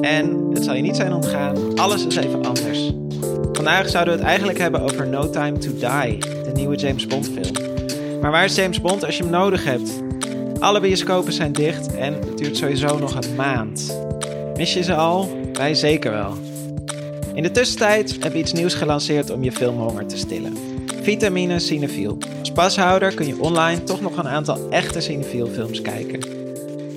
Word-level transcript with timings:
En 0.00 0.50
het 0.52 0.64
zal 0.64 0.74
je 0.74 0.82
niet 0.82 0.96
zijn 0.96 1.12
ontgaan, 1.12 1.78
alles 1.78 2.06
is 2.06 2.16
even 2.16 2.44
anders. 2.44 2.92
Vandaag 3.52 3.88
zouden 3.88 4.14
we 4.14 4.20
het 4.20 4.28
eigenlijk 4.28 4.58
hebben 4.58 4.80
over 4.80 5.08
No 5.08 5.30
Time 5.30 5.58
to 5.58 5.70
Die, 5.70 6.18
de 6.18 6.50
nieuwe 6.54 6.76
James 6.76 7.06
Bond 7.06 7.28
film. 7.28 7.52
Maar 8.20 8.30
waar 8.30 8.44
is 8.44 8.54
James 8.54 8.80
Bond 8.80 9.04
als 9.04 9.16
je 9.16 9.22
hem 9.22 9.32
nodig 9.32 9.64
hebt? 9.64 10.02
Alle 10.58 10.80
bioscopen 10.80 11.32
zijn 11.32 11.52
dicht 11.52 11.96
en 11.96 12.12
het 12.12 12.38
duurt 12.38 12.56
sowieso 12.56 12.98
nog 12.98 13.14
een 13.14 13.34
maand. 13.34 13.98
Mis 14.56 14.74
je 14.74 14.82
ze 14.82 14.94
al? 14.94 15.28
Wij 15.52 15.74
zeker 15.74 16.10
wel. 16.10 16.32
In 17.34 17.42
de 17.42 17.50
tussentijd 17.50 18.12
hebben 18.12 18.32
we 18.32 18.38
iets 18.38 18.52
nieuws 18.52 18.74
gelanceerd 18.74 19.30
om 19.30 19.42
je 19.42 19.52
filmhonger 19.52 20.06
te 20.06 20.16
stillen. 20.16 20.56
Vitamine 21.02 21.58
Cinefiel. 21.58 22.18
Als 22.40 22.52
pashouder 22.52 23.14
kun 23.14 23.26
je 23.26 23.40
online 23.40 23.82
toch 23.82 24.00
nog 24.00 24.16
een 24.16 24.28
aantal 24.28 24.58
echte 24.70 25.00
Cinefiel 25.00 25.46
films 25.46 25.80
kijken. 25.80 26.35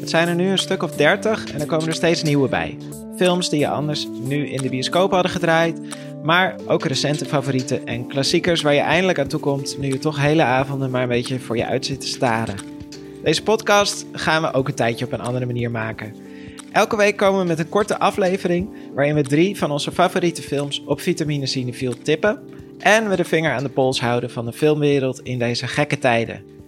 Zijn 0.09 0.27
er 0.27 0.35
nu 0.35 0.49
een 0.49 0.57
stuk 0.57 0.83
of 0.83 0.91
30 0.91 1.51
en 1.51 1.59
er 1.59 1.65
komen 1.65 1.87
er 1.87 1.93
steeds 1.93 2.23
nieuwe 2.23 2.49
bij. 2.49 2.77
Films 3.17 3.49
die 3.49 3.59
je 3.59 3.67
anders 3.67 4.07
nu 4.23 4.47
in 4.47 4.61
de 4.61 4.69
bioscoop 4.69 5.11
hadden 5.11 5.31
gedraaid, 5.31 5.79
maar 6.23 6.55
ook 6.67 6.85
recente 6.85 7.25
favorieten 7.25 7.85
en 7.85 8.07
klassiekers 8.07 8.61
waar 8.61 8.73
je 8.73 8.79
eindelijk 8.79 9.19
aan 9.19 9.27
toe 9.27 9.39
komt 9.39 9.77
nu 9.77 9.87
je 9.87 9.99
toch 9.99 10.21
hele 10.21 10.43
avonden 10.43 10.91
maar 10.91 11.01
een 11.01 11.07
beetje 11.07 11.39
voor 11.39 11.57
je 11.57 11.65
uit 11.65 11.85
zit 11.85 12.01
te 12.01 12.07
staren. 12.07 12.55
Deze 13.23 13.43
podcast 13.43 14.05
gaan 14.11 14.41
we 14.41 14.53
ook 14.53 14.67
een 14.67 14.73
tijdje 14.73 15.05
op 15.05 15.11
een 15.11 15.21
andere 15.21 15.45
manier 15.45 15.71
maken. 15.71 16.15
Elke 16.71 16.95
week 16.95 17.17
komen 17.17 17.41
we 17.41 17.47
met 17.47 17.59
een 17.59 17.69
korte 17.69 17.99
aflevering 17.99 18.69
waarin 18.93 19.15
we 19.15 19.21
drie 19.21 19.57
van 19.57 19.71
onze 19.71 19.91
favoriete 19.91 20.41
films 20.41 20.83
op 20.85 21.01
Vitamine 21.01 21.45
Cinefiel 21.45 21.93
tippen 22.01 22.39
en 22.79 23.09
we 23.09 23.15
de 23.15 23.25
vinger 23.25 23.51
aan 23.51 23.63
de 23.63 23.69
pols 23.69 24.01
houden 24.01 24.31
van 24.31 24.45
de 24.45 24.53
filmwereld 24.53 25.19
in 25.19 25.39
deze 25.39 25.67
gekke 25.67 25.99
tijden. 25.99 26.58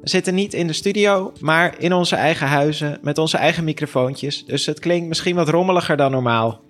We 0.00 0.08
zitten 0.08 0.34
niet 0.34 0.54
in 0.54 0.66
de 0.66 0.72
studio, 0.72 1.32
maar 1.40 1.78
in 1.78 1.92
onze 1.92 2.16
eigen 2.16 2.46
huizen 2.46 2.98
met 3.02 3.18
onze 3.18 3.36
eigen 3.36 3.64
microfoontjes, 3.64 4.44
dus 4.44 4.66
het 4.66 4.78
klinkt 4.78 5.08
misschien 5.08 5.34
wat 5.34 5.48
rommeliger 5.48 5.96
dan 5.96 6.10
normaal. 6.10 6.60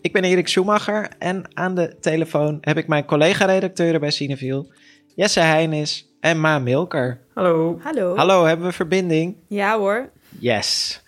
Ik 0.00 0.12
ben 0.12 0.24
Erik 0.24 0.48
Schumacher 0.48 1.08
en 1.18 1.44
aan 1.54 1.74
de 1.74 1.96
telefoon 2.00 2.58
heb 2.60 2.76
ik 2.76 2.86
mijn 2.86 3.04
collega-redacteuren 3.04 4.00
bij 4.00 4.10
Cineviel, 4.10 4.72
Jesse 5.14 5.40
Heinis 5.40 6.08
en 6.20 6.40
Ma 6.40 6.58
Milker. 6.58 7.20
Hallo. 7.34 7.78
Hallo. 7.82 8.16
Hallo, 8.16 8.44
hebben 8.44 8.66
we 8.66 8.72
verbinding? 8.72 9.36
Ja 9.48 9.78
hoor. 9.78 10.10
Yes. 10.38 11.02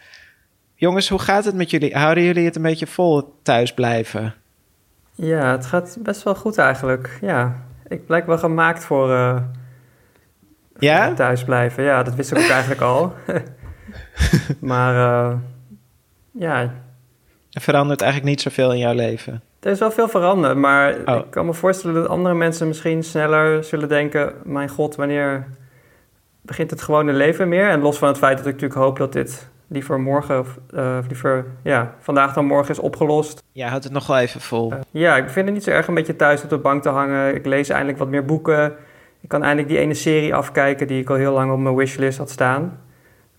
Jongens, 0.75 1.09
hoe 1.09 1.19
gaat 1.19 1.45
het 1.45 1.55
met 1.55 1.71
jullie? 1.71 1.97
Houden 1.97 2.25
jullie 2.25 2.45
het 2.45 2.57
een 2.57 2.63
beetje 2.63 2.87
vol 2.87 3.35
thuis 3.43 3.75
blijven? 3.75 4.35
Ja, 5.15 5.51
het 5.51 5.67
gaat 5.67 5.97
best 6.01 6.23
wel 6.23 6.35
goed 6.35 6.59
eigenlijk. 6.59 7.19
Ja, 7.21 7.63
ik 7.89 8.07
blijk 8.07 8.27
wel 8.27 8.39
gemaakt 8.39 8.85
voor, 8.85 9.11
uh, 9.11 9.37
ja? 10.83 11.07
voor 11.07 11.15
thuis 11.15 11.45
blijven. 11.45 11.85
Ja, 11.85 12.03
dat 12.03 12.15
wist 12.15 12.33
ik 12.33 12.39
ook 12.39 12.49
eigenlijk 12.59 12.81
al. 12.81 13.13
maar 14.61 14.95
uh, 14.95 15.37
ja. 16.31 16.61
Er 17.51 17.61
verandert 17.61 18.01
eigenlijk 18.01 18.31
niet 18.31 18.41
zoveel 18.41 18.73
in 18.73 18.79
jouw 18.79 18.95
leven? 18.95 19.43
Er 19.61 19.71
is 19.71 19.79
wel 19.79 19.91
veel 19.91 20.09
veranderd, 20.09 20.57
maar 20.57 20.97
oh. 21.05 21.17
ik 21.17 21.31
kan 21.31 21.47
me 21.47 21.55
voorstellen 21.55 21.95
dat 21.95 22.09
andere 22.09 22.35
mensen 22.35 22.67
misschien 22.67 23.03
sneller 23.03 23.65
zullen 23.65 23.89
denken... 23.89 24.33
mijn 24.45 24.69
god, 24.69 24.95
wanneer 24.95 25.47
begint 26.41 26.71
het 26.71 26.83
gewone 26.83 27.13
leven 27.13 27.49
meer? 27.49 27.69
En 27.69 27.81
los 27.81 27.99
van 27.99 28.09
het 28.09 28.19
feit 28.19 28.37
dat 28.37 28.47
ik 28.47 28.53
natuurlijk 28.53 28.81
hoop 28.81 28.99
dat 28.99 29.13
dit 29.13 29.51
liever 29.73 30.01
morgen 30.01 30.39
of 30.39 30.59
uh, 30.75 30.99
liever 31.07 31.47
ja, 31.63 31.95
vandaag 32.01 32.35
dan 32.35 32.45
morgen 32.45 32.71
is 32.71 32.79
opgelost. 32.79 33.43
Ja, 33.53 33.69
houdt 33.69 33.85
het 33.85 33.93
nog 33.93 34.07
wel 34.07 34.19
even 34.19 34.41
vol. 34.41 34.73
Uh, 34.73 34.79
ja, 34.91 35.17
ik 35.17 35.29
vind 35.29 35.47
het 35.47 35.55
niet 35.55 35.65
zo 35.65 35.71
erg 35.71 35.89
een 35.89 35.95
beetje 35.95 36.17
thuis 36.17 36.43
op 36.43 36.51
de 36.51 36.59
bank 36.59 36.83
te 36.83 36.89
hangen. 36.89 37.35
Ik 37.35 37.47
lees 37.47 37.69
eindelijk 37.69 37.99
wat 37.99 38.09
meer 38.09 38.25
boeken. 38.25 38.73
Ik 39.33 39.39
kan 39.39 39.47
eindelijk 39.47 39.75
die 39.75 39.83
ene 39.83 39.95
serie 39.95 40.35
afkijken 40.35 40.87
die 40.87 41.01
ik 41.01 41.11
al 41.11 41.17
heel 41.17 41.33
lang 41.33 41.53
op 41.53 41.59
mijn 41.59 41.75
wishlist 41.75 42.19
had 42.19 42.31
staan. 42.31 42.81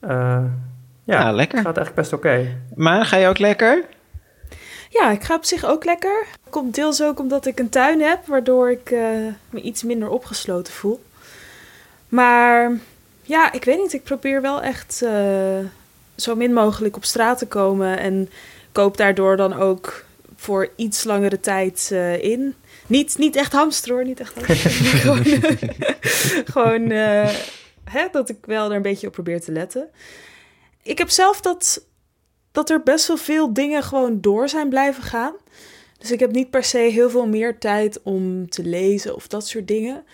Uh, 0.02 0.09
ja, 0.09 0.50
ja, 1.04 1.31
lekker. 1.31 1.58
Het 1.58 1.68
gaat 1.68 1.78
eigenlijk 1.78 1.96
best 1.96 2.14
oké. 2.14 2.28
Okay. 2.28 2.58
Maar 2.76 3.06
ga 3.06 3.18
je 3.18 3.28
ook 3.28 3.38
lekker? 3.38 3.84
Ja, 4.90 5.12
ik 5.12 5.24
ga 5.24 5.36
op 5.36 5.46
zich 5.46 5.66
ook 5.66 5.86
lekker. 5.86 6.26
Komt 6.50 6.76
deels 6.76 7.04
ook 7.04 7.20
omdat 7.20 7.46
ik 7.46 7.59
een 7.59 7.70
tuin 7.70 8.02
heb, 8.02 8.26
waardoor 8.26 8.72
ik 8.72 8.92
uh, 8.92 9.00
me 9.50 9.62
iets 9.62 9.84
minder 9.84 10.09
opgesloten 10.09 10.74
voel. 10.74 11.04
Maar 12.10 12.72
ja, 13.22 13.52
ik 13.52 13.64
weet 13.64 13.78
niet. 13.78 13.94
Ik 13.94 14.04
probeer 14.04 14.42
wel 14.42 14.62
echt 14.62 15.02
uh, 15.04 15.12
zo 16.16 16.36
min 16.36 16.54
mogelijk 16.54 16.96
op 16.96 17.06
straat 17.06 17.38
te 17.38 17.48
komen. 17.48 18.00
En 18.00 18.30
koop 18.72 18.98
daardoor 18.98 19.38
dan 19.38 19.54
ook 19.54 20.06
voor 20.36 20.70
iets 20.75 21.04
langere 21.04 21.40
tijd 21.40 21.90
uh, 21.92 22.24
in. 22.24 22.56
Niet, 22.88 23.18
niet 23.18 23.36
echt 23.36 23.52
hamster 23.52 23.92
hoor, 23.92 24.06
niet 24.06 24.20
echt 24.20 24.34
hamster. 24.36 24.72
gewoon 25.02 25.24
gewoon 26.46 26.92
uh, 26.92 27.30
hè, 27.84 28.08
dat 28.12 28.30
ik 28.30 28.38
wel 28.46 28.70
er 28.70 28.76
een 28.76 28.82
beetje 28.82 29.08
op 29.08 29.14
probeer 29.14 29.42
te 29.42 29.52
letten. 29.52 29.90
Ik 30.84 30.98
heb 30.98 31.10
zelf 31.10 31.42
dat, 31.42 31.86
dat 32.52 32.70
er 32.70 32.84
best 32.84 33.08
wel 33.08 33.18
veel 33.18 33.54
dingen 33.54 33.84
gewoon 33.84 34.22
door 34.22 34.50
zijn 34.50 34.70
blijven 34.70 35.04
gaan. 35.04 35.34
Dus 35.98 36.12
ik 36.12 36.20
heb 36.20 36.32
niet 36.32 36.50
per 36.50 36.64
se 36.64 36.78
heel 36.78 37.10
veel 37.10 37.28
meer 37.28 37.58
tijd 37.58 38.02
om 38.02 38.50
te 38.50 38.64
lezen 38.64 39.16
of 39.16 39.28
dat 39.28 39.48
soort 39.48 39.68
dingen. 39.68 40.06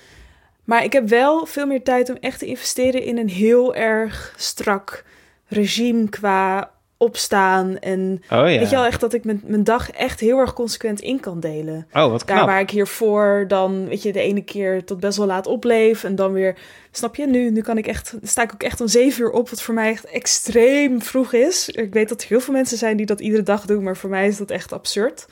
Maar 0.63 0.83
ik 0.83 0.93
heb 0.93 1.07
wel 1.07 1.45
veel 1.45 1.65
meer 1.65 1.83
tijd 1.83 2.09
om 2.09 2.17
echt 2.19 2.39
te 2.39 2.45
investeren 2.45 3.03
in 3.03 3.17
een 3.17 3.29
heel 3.29 3.75
erg 3.75 4.33
strak 4.37 5.03
regime 5.47 6.09
qua 6.09 6.71
opstaan. 7.01 7.77
En 7.77 8.21
oh, 8.23 8.37
ja. 8.37 8.43
weet 8.43 8.69
je 8.69 8.75
wel, 8.75 8.85
echt 8.85 8.99
dat 8.99 9.13
ik 9.13 9.23
mijn, 9.23 9.41
mijn 9.45 9.63
dag 9.63 9.91
echt 9.91 10.19
heel 10.19 10.37
erg 10.37 10.53
consequent 10.53 10.99
in 10.99 11.19
kan 11.19 11.39
delen. 11.39 11.87
Oh, 11.93 12.11
wat 12.11 12.25
knap. 12.25 12.37
Daar 12.37 12.45
waar 12.45 12.59
ik 12.59 12.69
hiervoor 12.69 13.45
dan, 13.47 13.87
weet 13.87 14.03
je, 14.03 14.11
de 14.11 14.21
ene 14.21 14.41
keer 14.41 14.83
tot 14.83 14.99
best 14.99 15.17
wel 15.17 15.27
laat 15.27 15.47
opleef. 15.47 16.03
En 16.03 16.15
dan 16.15 16.33
weer, 16.33 16.55
snap 16.91 17.15
je, 17.15 17.27
nu, 17.27 17.51
nu 17.51 17.61
kan 17.61 17.77
ik 17.77 17.87
echt, 17.87 18.13
sta 18.23 18.43
ik 18.43 18.53
ook 18.53 18.63
echt 18.63 18.81
om 18.81 18.87
zeven 18.87 19.21
uur 19.21 19.31
op. 19.31 19.49
Wat 19.49 19.61
voor 19.61 19.73
mij 19.73 19.89
echt 19.89 20.05
extreem 20.05 21.01
vroeg 21.01 21.33
is. 21.33 21.69
Ik 21.69 21.93
weet 21.93 22.09
dat 22.09 22.21
er 22.21 22.27
heel 22.27 22.39
veel 22.41 22.53
mensen 22.53 22.77
zijn 22.77 22.97
die 22.97 23.05
dat 23.05 23.19
iedere 23.19 23.43
dag 23.43 23.65
doen. 23.65 23.83
Maar 23.83 23.97
voor 23.97 24.09
mij 24.09 24.27
is 24.27 24.37
dat 24.37 24.51
echt 24.51 24.73
absurd. 24.73 25.27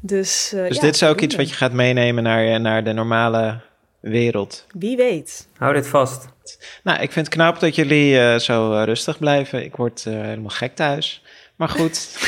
Dus, 0.00 0.52
uh, 0.54 0.66
dus 0.66 0.76
ja, 0.76 0.82
dit 0.82 0.94
is 0.94 1.02
ook 1.02 1.20
iets 1.20 1.36
wat 1.36 1.48
je 1.48 1.54
gaat 1.54 1.72
meenemen 1.72 2.22
naar, 2.22 2.60
naar 2.60 2.84
de 2.84 2.92
normale 2.92 3.60
wereld. 4.08 4.66
Wie 4.72 4.96
weet. 4.96 5.48
Hou 5.58 5.74
dit 5.74 5.88
vast. 5.88 6.28
Nou, 6.82 7.00
ik 7.00 7.12
vind 7.12 7.26
het 7.26 7.34
knap 7.34 7.60
dat 7.60 7.74
jullie 7.74 8.14
uh, 8.14 8.36
zo 8.38 8.72
uh, 8.72 8.84
rustig 8.84 9.18
blijven. 9.18 9.64
Ik 9.64 9.76
word 9.76 10.04
uh, 10.08 10.14
helemaal 10.20 10.50
gek 10.50 10.74
thuis. 10.74 11.22
Maar 11.56 11.68
goed. 11.68 12.18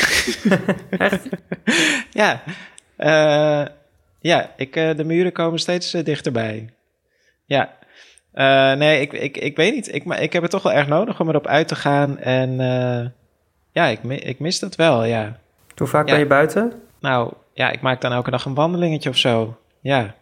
Echt? 0.91 1.29
ja. 2.21 2.43
ja, 4.21 4.53
ik, 4.57 4.73
de 4.73 5.05
muren 5.05 5.33
komen 5.33 5.59
steeds 5.59 5.91
dichterbij. 5.91 6.69
Ja. 7.45 7.75
nee, 8.75 9.01
ik, 9.01 9.13
ik, 9.13 9.37
ik 9.37 9.57
weet 9.57 9.75
niet. 9.75 9.95
Ik, 9.95 10.05
maar 10.05 10.23
ik 10.23 10.33
heb 10.33 10.43
het 10.43 10.51
toch 10.51 10.63
wel 10.63 10.73
erg 10.73 10.87
nodig 10.87 11.21
om 11.21 11.29
erop 11.29 11.47
uit 11.47 11.69
te 11.69 11.77
gaan. 11.77 12.19
En 12.19 12.57
ja, 13.73 13.87
ik, 13.87 14.03
ik 14.03 14.39
mis 14.39 14.59
dat 14.59 14.77
wel, 14.77 15.05
ja. 15.05 15.39
Hoe 15.77 15.87
vaak 15.87 16.07
ja. 16.07 16.11
ben 16.11 16.21
je 16.21 16.27
buiten? 16.27 16.73
Nou, 17.01 17.33
ja, 17.53 17.71
ik 17.71 17.81
maak 17.81 18.01
dan 18.01 18.13
elke 18.13 18.31
dag 18.31 18.45
een 18.45 18.55
wandelingetje 18.55 19.11
of 19.11 19.17
zo. 19.17 19.59
Ja. 19.81 20.15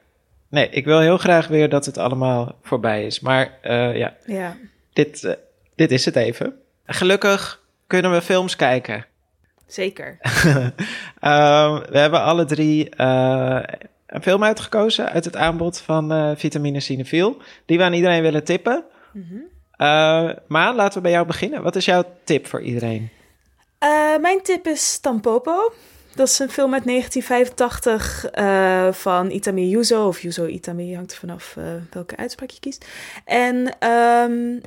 Nee, 0.48 0.68
ik 0.68 0.84
wil 0.84 1.00
heel 1.00 1.18
graag 1.18 1.48
weer 1.48 1.68
dat 1.68 1.86
het 1.86 1.98
allemaal 1.98 2.58
voorbij 2.62 3.06
is. 3.06 3.20
Maar 3.20 3.58
uh, 3.62 3.96
ja, 3.96 4.16
ja. 4.26 4.56
Dit, 4.92 5.22
uh, 5.22 5.32
dit 5.74 5.90
is 5.90 6.04
het 6.04 6.16
even. 6.16 6.54
Gelukkig 6.86 7.62
kunnen 7.86 8.12
we 8.12 8.22
films 8.22 8.56
kijken. 8.56 9.06
Zeker. 9.66 10.18
um, 10.44 10.72
we 11.92 11.98
hebben 11.98 12.22
alle 12.22 12.44
drie 12.44 12.88
uh, 13.00 13.62
een 14.06 14.22
film 14.22 14.44
uitgekozen 14.44 15.10
uit 15.10 15.24
het 15.24 15.36
aanbod 15.36 15.78
van 15.78 16.36
Vitamine 16.36 16.80
Cinefiel. 16.80 17.36
Die 17.64 17.78
we 17.78 17.84
aan 17.84 17.92
iedereen 17.92 18.22
willen 18.22 18.44
tippen. 18.44 18.84
Mm 19.12 19.26
-hmm. 19.28 20.38
maar 20.46 20.74
laten 20.74 20.94
we 20.94 21.00
bij 21.00 21.10
jou 21.10 21.26
beginnen. 21.26 21.62
Wat 21.62 21.76
is 21.76 21.84
jouw 21.84 22.04
tip 22.24 22.46
voor 22.46 22.62
iedereen? 22.62 23.10
mijn 24.20 24.42
tip 24.42 24.66
is 24.66 24.98
Tampopo. 24.98 25.72
Dat 26.16 26.28
is 26.28 26.38
een 26.38 26.50
film 26.50 26.74
uit 26.74 26.84
1985 26.84 28.30
uh, 28.34 28.92
van 28.92 29.30
Itami 29.30 29.68
Yuzo. 29.68 30.06
Of 30.06 30.20
Yuzo 30.20 30.46
Itami, 30.46 30.94
hangt 30.94 31.12
er 31.12 31.18
vanaf 31.18 31.54
uh, 31.58 31.64
welke 31.90 32.16
uitspraak 32.16 32.50
je 32.50 32.60
kiest. 32.60 32.86
En 33.24 33.56
um, 33.88 34.60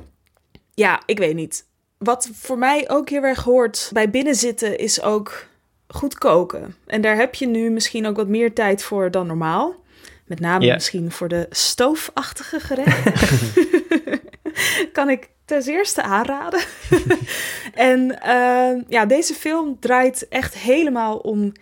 ja, 0.74 1.02
ik 1.06 1.18
weet 1.18 1.34
niet. 1.34 1.64
Wat 1.98 2.30
voor 2.32 2.58
mij 2.58 2.88
ook 2.88 3.08
heel 3.08 3.22
erg 3.22 3.42
hoort 3.42 3.90
bij 3.92 4.10
binnenzitten 4.10 4.78
is 4.78 5.02
ook 5.02 5.46
goed 5.88 6.18
koken. 6.18 6.74
En 6.86 7.00
daar 7.00 7.16
heb 7.16 7.34
je 7.34 7.46
nu 7.46 7.70
misschien 7.70 8.06
ook 8.06 8.16
wat 8.16 8.28
meer 8.28 8.52
tijd 8.52 8.82
voor 8.82 9.10
dan 9.10 9.26
normaal. 9.26 9.74
Met 10.26 10.40
name 10.40 10.72
misschien 10.72 11.10
voor 11.10 11.28
de 11.28 11.46
stoofachtige 11.50 12.60
gerechten. 12.60 13.12
kan 14.92 15.10
ik 15.10 15.28
ten 15.44 15.62
eerste 15.62 16.02
aanraden. 16.02 16.60
en 17.74 18.18
uh, 18.26 18.82
ja, 18.88 19.06
deze 19.06 19.34
film 19.34 19.76
draait 19.80 20.28
echt 20.28 20.54
helemaal 20.54 21.16
om 21.16 21.52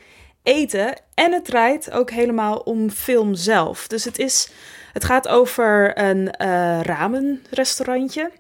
eten. 0.43 1.01
En 1.15 1.33
het 1.33 1.45
draait 1.45 1.91
ook 1.91 2.11
helemaal 2.11 2.57
om 2.57 2.91
film 2.91 3.35
zelf. 3.35 3.87
Dus 3.87 4.05
het, 4.05 4.19
is, 4.19 4.51
het 4.93 5.05
gaat 5.05 5.29
over 5.29 5.99
een 5.99 6.35
uh, 6.43 6.81
ramenrestaurantje. 6.83 8.31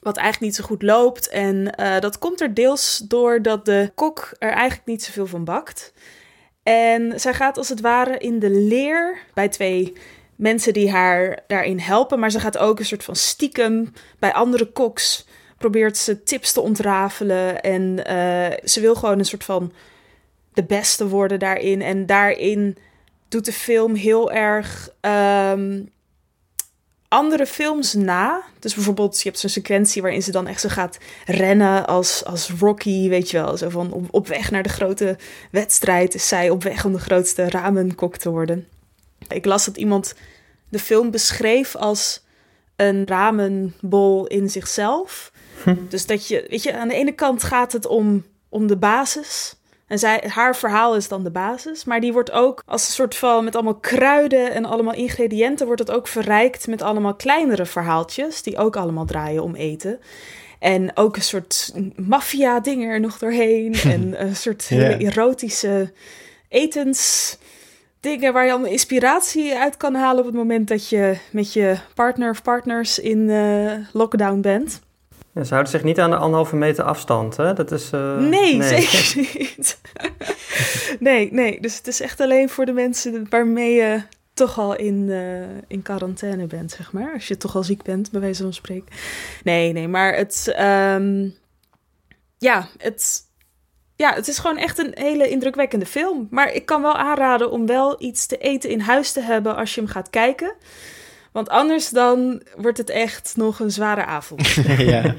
Wat 0.00 0.16
eigenlijk 0.16 0.46
niet 0.46 0.60
zo 0.60 0.64
goed 0.68 0.82
loopt. 0.82 1.28
En 1.28 1.74
uh, 1.80 1.98
dat 1.98 2.18
komt 2.18 2.40
er 2.40 2.54
deels 2.54 3.02
door 3.08 3.42
dat 3.42 3.64
de 3.64 3.90
kok 3.94 4.30
er 4.38 4.50
eigenlijk 4.50 4.86
niet 4.86 5.02
zoveel 5.02 5.26
van 5.26 5.44
bakt. 5.44 5.92
En 6.62 7.20
zij 7.20 7.34
gaat 7.34 7.58
als 7.58 7.68
het 7.68 7.80
ware 7.80 8.18
in 8.18 8.38
de 8.38 8.50
leer 8.50 9.18
bij 9.34 9.48
twee 9.48 9.92
mensen 10.36 10.72
die 10.72 10.90
haar 10.90 11.38
daarin 11.46 11.78
helpen. 11.78 12.18
Maar 12.18 12.30
ze 12.30 12.40
gaat 12.40 12.58
ook 12.58 12.78
een 12.78 12.84
soort 12.84 13.04
van 13.04 13.16
stiekem 13.16 13.92
bij 14.18 14.32
andere 14.32 14.66
koks 14.72 15.26
probeert 15.58 15.96
ze 15.96 16.22
tips 16.22 16.52
te 16.52 16.60
ontrafelen. 16.60 17.60
En 17.60 18.04
eh, 18.04 18.68
ze 18.68 18.80
wil 18.80 18.94
gewoon 18.94 19.18
een 19.18 19.24
soort 19.24 19.44
van 19.44 19.72
de 20.52 20.64
beste 20.64 21.08
worden 21.08 21.38
daarin. 21.38 21.82
En 21.82 22.06
daarin 22.06 22.76
doet 23.28 23.44
de 23.44 23.52
film 23.52 23.94
heel 23.94 24.32
erg 24.32 24.88
ehm, 25.00 25.82
andere 27.08 27.46
films 27.46 27.94
na. 27.94 28.42
Dus 28.58 28.74
bijvoorbeeld, 28.74 29.16
je 29.22 29.28
hebt 29.28 29.40
zo'n 29.40 29.50
sequentie 29.50 30.02
waarin 30.02 30.22
ze 30.22 30.30
dan 30.30 30.46
echt 30.46 30.60
zo 30.60 30.68
gaat 30.68 30.98
rennen 31.26 31.86
als, 31.86 32.24
als 32.24 32.50
Rocky, 32.58 33.08
weet 33.08 33.30
je 33.30 33.36
wel. 33.36 33.56
Zo 33.56 33.68
van 33.68 33.92
op, 33.92 34.06
op 34.10 34.26
weg 34.26 34.50
naar 34.50 34.62
de 34.62 34.68
grote 34.68 35.16
wedstrijd 35.50 36.14
is 36.14 36.28
zij 36.28 36.50
op 36.50 36.62
weg 36.62 36.84
om 36.84 36.92
de 36.92 36.98
grootste 36.98 37.50
ramenkok 37.50 38.16
te 38.16 38.30
worden. 38.30 38.68
Ik 39.28 39.44
las 39.44 39.64
dat 39.64 39.76
iemand 39.76 40.14
de 40.68 40.78
film 40.78 41.10
beschreef 41.10 41.76
als 41.76 42.24
een 42.76 43.06
ramenbol 43.06 44.26
in 44.26 44.50
zichzelf. 44.50 45.32
Dus 45.88 46.06
dat 46.06 46.28
je, 46.28 46.46
weet 46.48 46.62
je, 46.62 46.76
aan 46.76 46.88
de 46.88 46.94
ene 46.94 47.12
kant 47.12 47.42
gaat 47.42 47.72
het 47.72 47.86
om, 47.86 48.24
om 48.48 48.66
de 48.66 48.76
basis. 48.76 49.56
En 49.86 49.98
zij, 49.98 50.24
haar 50.26 50.56
verhaal 50.56 50.96
is 50.96 51.08
dan 51.08 51.24
de 51.24 51.30
basis. 51.30 51.84
Maar 51.84 52.00
die 52.00 52.12
wordt 52.12 52.30
ook 52.30 52.62
als 52.66 52.86
een 52.86 52.92
soort 52.92 53.16
van 53.16 53.44
met 53.44 53.54
allemaal 53.54 53.78
kruiden 53.78 54.52
en 54.52 54.64
allemaal 54.64 54.94
ingrediënten, 54.94 55.66
wordt 55.66 55.80
het 55.80 55.90
ook 55.90 56.08
verrijkt 56.08 56.66
met 56.66 56.82
allemaal 56.82 57.14
kleinere 57.14 57.66
verhaaltjes. 57.66 58.42
Die 58.42 58.58
ook 58.58 58.76
allemaal 58.76 59.04
draaien 59.04 59.42
om 59.42 59.54
eten. 59.54 60.00
En 60.58 60.96
ook 60.96 61.16
een 61.16 61.22
soort 61.22 61.72
maffia-dingen 61.96 62.90
er 62.90 63.00
nog 63.00 63.18
doorheen. 63.18 63.74
en 63.94 64.22
een 64.22 64.36
soort 64.36 64.68
hele 64.68 64.96
erotische 64.96 65.92
etens 66.48 67.36
dingen 68.06 68.32
waar 68.32 68.44
je 68.44 68.50
allemaal 68.50 68.70
inspiratie 68.70 69.54
uit 69.54 69.76
kan 69.76 69.94
halen 69.94 70.18
op 70.18 70.26
het 70.26 70.34
moment 70.34 70.68
dat 70.68 70.88
je 70.88 71.18
met 71.30 71.52
je 71.52 71.76
partner 71.94 72.30
of 72.30 72.42
partners 72.42 72.98
in 72.98 73.18
uh, 73.18 73.72
lockdown 73.92 74.40
bent. 74.40 74.80
Ja, 75.32 75.44
ze 75.44 75.50
houden 75.50 75.72
zich 75.72 75.82
niet 75.82 76.00
aan 76.00 76.10
de 76.10 76.16
anderhalve 76.16 76.56
meter 76.56 76.84
afstand, 76.84 77.36
hè? 77.36 77.52
Dat 77.52 77.70
is... 77.70 77.90
Uh... 77.94 78.18
Nee, 78.18 78.56
nee, 78.56 78.82
zeker 78.86 79.16
niet. 79.38 79.80
nee, 80.98 81.32
nee. 81.32 81.60
Dus 81.60 81.76
het 81.76 81.86
is 81.86 82.00
echt 82.00 82.20
alleen 82.20 82.48
voor 82.48 82.64
de 82.64 82.72
mensen 82.72 83.26
waarmee 83.30 83.74
je 83.74 84.02
toch 84.34 84.58
al 84.58 84.76
in, 84.76 85.08
uh, 85.08 85.40
in 85.66 85.82
quarantaine 85.82 86.46
bent, 86.46 86.70
zeg 86.70 86.92
maar. 86.92 87.12
Als 87.12 87.28
je 87.28 87.36
toch 87.36 87.56
al 87.56 87.62
ziek 87.62 87.82
bent, 87.82 88.10
bij 88.10 88.20
wijze 88.20 88.42
van 88.42 88.52
spreken. 88.52 88.88
Nee, 89.44 89.72
nee, 89.72 89.88
maar 89.88 90.16
het... 90.16 90.56
Um, 90.60 91.34
ja, 92.38 92.68
het 92.78 93.25
ja, 93.96 94.14
het 94.14 94.28
is 94.28 94.38
gewoon 94.38 94.58
echt 94.58 94.78
een 94.78 94.92
hele 94.94 95.28
indrukwekkende 95.28 95.86
film. 95.86 96.28
Maar 96.30 96.52
ik 96.52 96.66
kan 96.66 96.82
wel 96.82 96.96
aanraden 96.96 97.50
om 97.50 97.66
wel 97.66 98.02
iets 98.02 98.26
te 98.26 98.36
eten 98.36 98.70
in 98.70 98.80
huis 98.80 99.12
te 99.12 99.20
hebben 99.20 99.56
als 99.56 99.74
je 99.74 99.80
hem 99.80 99.90
gaat 99.90 100.10
kijken. 100.10 100.54
Want 101.32 101.48
anders 101.48 101.88
dan 101.88 102.42
wordt 102.56 102.78
het 102.78 102.90
echt 102.90 103.32
nog 103.36 103.60
een 103.60 103.70
zware 103.70 104.04
avond. 104.04 104.48
ja. 104.78 105.02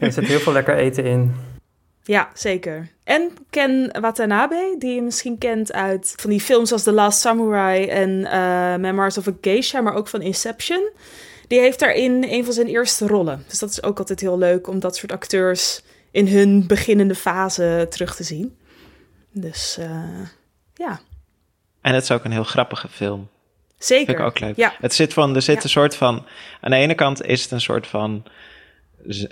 er 0.00 0.12
zit 0.12 0.26
heel 0.26 0.40
veel 0.40 0.52
lekker 0.52 0.76
eten 0.76 1.04
in. 1.04 1.34
Ja, 2.02 2.30
zeker. 2.34 2.88
En 3.04 3.30
Ken 3.50 3.96
Watanabe, 4.00 4.74
die 4.78 4.94
je 4.94 5.02
misschien 5.02 5.38
kent 5.38 5.72
uit 5.72 6.14
van 6.16 6.30
die 6.30 6.40
films 6.40 6.72
als 6.72 6.82
The 6.82 6.92
Last 6.92 7.20
Samurai 7.20 7.86
en 7.86 8.10
uh, 8.10 8.76
Memoirs 8.76 9.18
of 9.18 9.28
a 9.28 9.32
Geisha, 9.40 9.80
maar 9.80 9.94
ook 9.94 10.08
van 10.08 10.22
Inception. 10.22 10.90
Die 11.46 11.58
heeft 11.58 11.78
daarin 11.78 12.24
een 12.28 12.44
van 12.44 12.52
zijn 12.52 12.66
eerste 12.66 13.06
rollen. 13.06 13.44
Dus 13.48 13.58
dat 13.58 13.70
is 13.70 13.82
ook 13.82 13.98
altijd 13.98 14.20
heel 14.20 14.38
leuk 14.38 14.68
om 14.68 14.80
dat 14.80 14.96
soort 14.96 15.12
acteurs 15.12 15.82
in 16.14 16.28
hun 16.28 16.66
beginnende 16.66 17.14
fase 17.14 17.86
terug 17.90 18.16
te 18.16 18.22
zien. 18.22 18.56
Dus 19.32 19.76
uh, 19.80 19.86
ja. 20.74 21.00
En 21.80 21.94
het 21.94 22.02
is 22.02 22.10
ook 22.10 22.24
een 22.24 22.32
heel 22.32 22.44
grappige 22.44 22.88
film. 22.88 23.28
Zeker. 23.78 24.06
Vind 24.06 24.18
ik 24.18 24.24
ook 24.24 24.40
leuk. 24.40 24.56
Ja. 24.56 24.74
Het 24.80 24.94
zit 24.94 25.12
van, 25.12 25.34
er 25.34 25.42
zit 25.42 25.64
een 25.64 25.70
soort 25.70 25.96
van. 25.96 26.26
Aan 26.60 26.70
de 26.70 26.76
ene 26.76 26.94
kant 26.94 27.24
is 27.24 27.42
het 27.42 27.50
een 27.50 27.60
soort 27.60 27.86
van 27.86 28.24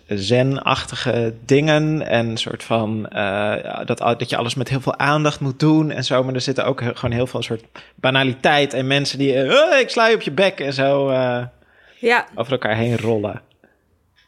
zen-achtige 0.07 1.35
dingen 1.45 2.07
en 2.07 2.29
een 2.29 2.37
soort 2.37 2.63
van 2.65 3.07
uh, 3.13 3.85
dat, 3.85 3.99
dat 3.99 4.31
je 4.31 4.37
alles 4.37 4.55
met 4.55 4.69
heel 4.69 4.81
veel 4.81 4.99
aandacht 4.99 5.41
moet 5.41 5.61
doen 5.61 5.91
en 5.91 6.05
zo. 6.05 6.25
Maar 6.25 6.35
er 6.35 6.41
zitten 6.41 6.65
ook 6.65 6.83
gewoon 6.83 7.13
heel 7.13 7.27
veel 7.27 7.43
soort 7.43 7.65
banaliteit 7.95 8.75
en 8.75 8.87
mensen 8.87 9.19
die 9.19 9.35
uh, 9.35 9.79
ik 9.81 9.89
sla 9.89 10.07
je 10.07 10.15
op 10.15 10.23
je 10.23 10.31
bek 10.31 10.61
en 10.61 10.73
zo 10.73 11.11
uh, 11.11 11.45
ja. 11.99 12.27
over 12.35 12.53
elkaar 12.53 12.77
heen 12.77 12.99
rollen. 12.99 13.43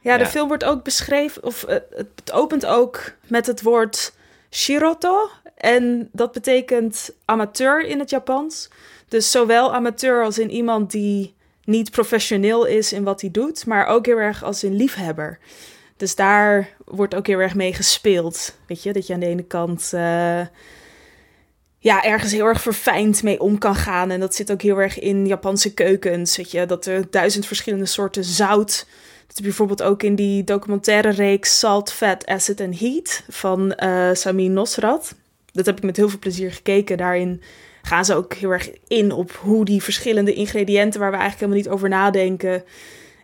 Ja, 0.05 0.17
de 0.17 0.27
film 0.27 0.49
wordt 0.49 0.65
ook 0.65 0.85
beschreven, 0.85 1.43
of 1.43 1.65
uh, 1.69 1.75
het 1.91 2.33
opent 2.33 2.67
ook 2.67 3.13
met 3.27 3.47
het 3.47 3.63
woord 3.63 4.15
shiroto. 4.51 5.31
En 5.57 6.09
dat 6.13 6.33
betekent 6.33 7.11
amateur 7.25 7.85
in 7.85 7.99
het 7.99 8.11
Japans. 8.11 8.69
Dus 9.09 9.31
zowel 9.31 9.75
amateur 9.75 10.25
als 10.25 10.39
in 10.39 10.51
iemand 10.51 10.91
die 10.91 11.35
niet 11.65 11.91
professioneel 11.91 12.65
is 12.65 12.93
in 12.93 13.05
wat 13.05 13.21
hij 13.21 13.31
doet, 13.31 13.67
maar 13.67 13.87
ook 13.87 14.07
heel 14.07 14.19
erg 14.19 14.43
als 14.43 14.65
in 14.65 14.77
liefhebber. 14.77 15.39
Dus 15.97 16.15
daar 16.15 16.69
wordt 16.85 17.15
ook 17.15 17.27
heel 17.27 17.39
erg 17.39 17.55
mee 17.55 17.75
gespeeld. 17.75 18.59
Weet 18.67 18.83
je, 18.83 18.93
dat 18.93 19.07
je 19.07 19.15
aan 19.15 19.21
de 19.21 19.27
ene 19.27 19.45
kant 19.45 19.91
uh, 19.95 20.41
ja, 21.79 22.03
ergens 22.03 22.33
heel 22.33 22.47
erg 22.47 22.61
verfijnd 22.61 23.23
mee 23.23 23.41
om 23.41 23.59
kan 23.59 23.75
gaan. 23.75 24.11
En 24.11 24.21
dat 24.21 24.35
zit 24.35 24.53
ook 24.53 24.63
heel 24.63 24.79
erg 24.79 24.99
in 24.99 25.27
Japanse 25.27 25.75
keukens. 25.75 26.37
Weet 26.37 26.51
je, 26.51 26.67
dat 26.67 26.87
er 26.87 27.11
duizend 27.11 27.47
verschillende 27.47 27.87
soorten 27.87 28.25
zout 28.25 28.87
bijvoorbeeld 29.43 29.83
ook 29.83 30.03
in 30.03 30.15
die 30.15 30.45
documentaire 30.45 31.11
reeks 31.11 31.59
Salt, 31.59 31.93
Fat, 31.93 32.27
Acid 32.27 32.61
and 32.61 32.79
Heat 32.79 33.23
van 33.29 33.75
uh, 33.85 34.09
Sami 34.13 34.49
Nosrat. 34.49 35.15
Dat 35.53 35.67
heb 35.67 35.77
ik 35.77 35.83
met 35.83 35.97
heel 35.97 36.09
veel 36.09 36.19
plezier 36.19 36.53
gekeken. 36.53 36.97
Daarin 36.97 37.43
gaan 37.83 38.05
ze 38.05 38.15
ook 38.15 38.35
heel 38.35 38.51
erg 38.51 38.71
in 38.89 39.13
op 39.13 39.33
hoe 39.33 39.65
die 39.65 39.83
verschillende 39.83 40.33
ingrediënten, 40.33 41.01
waar 41.01 41.11
we 41.11 41.17
eigenlijk 41.17 41.41
helemaal 41.41 41.63
niet 41.63 41.79
over 41.79 41.89
nadenken, 41.89 42.65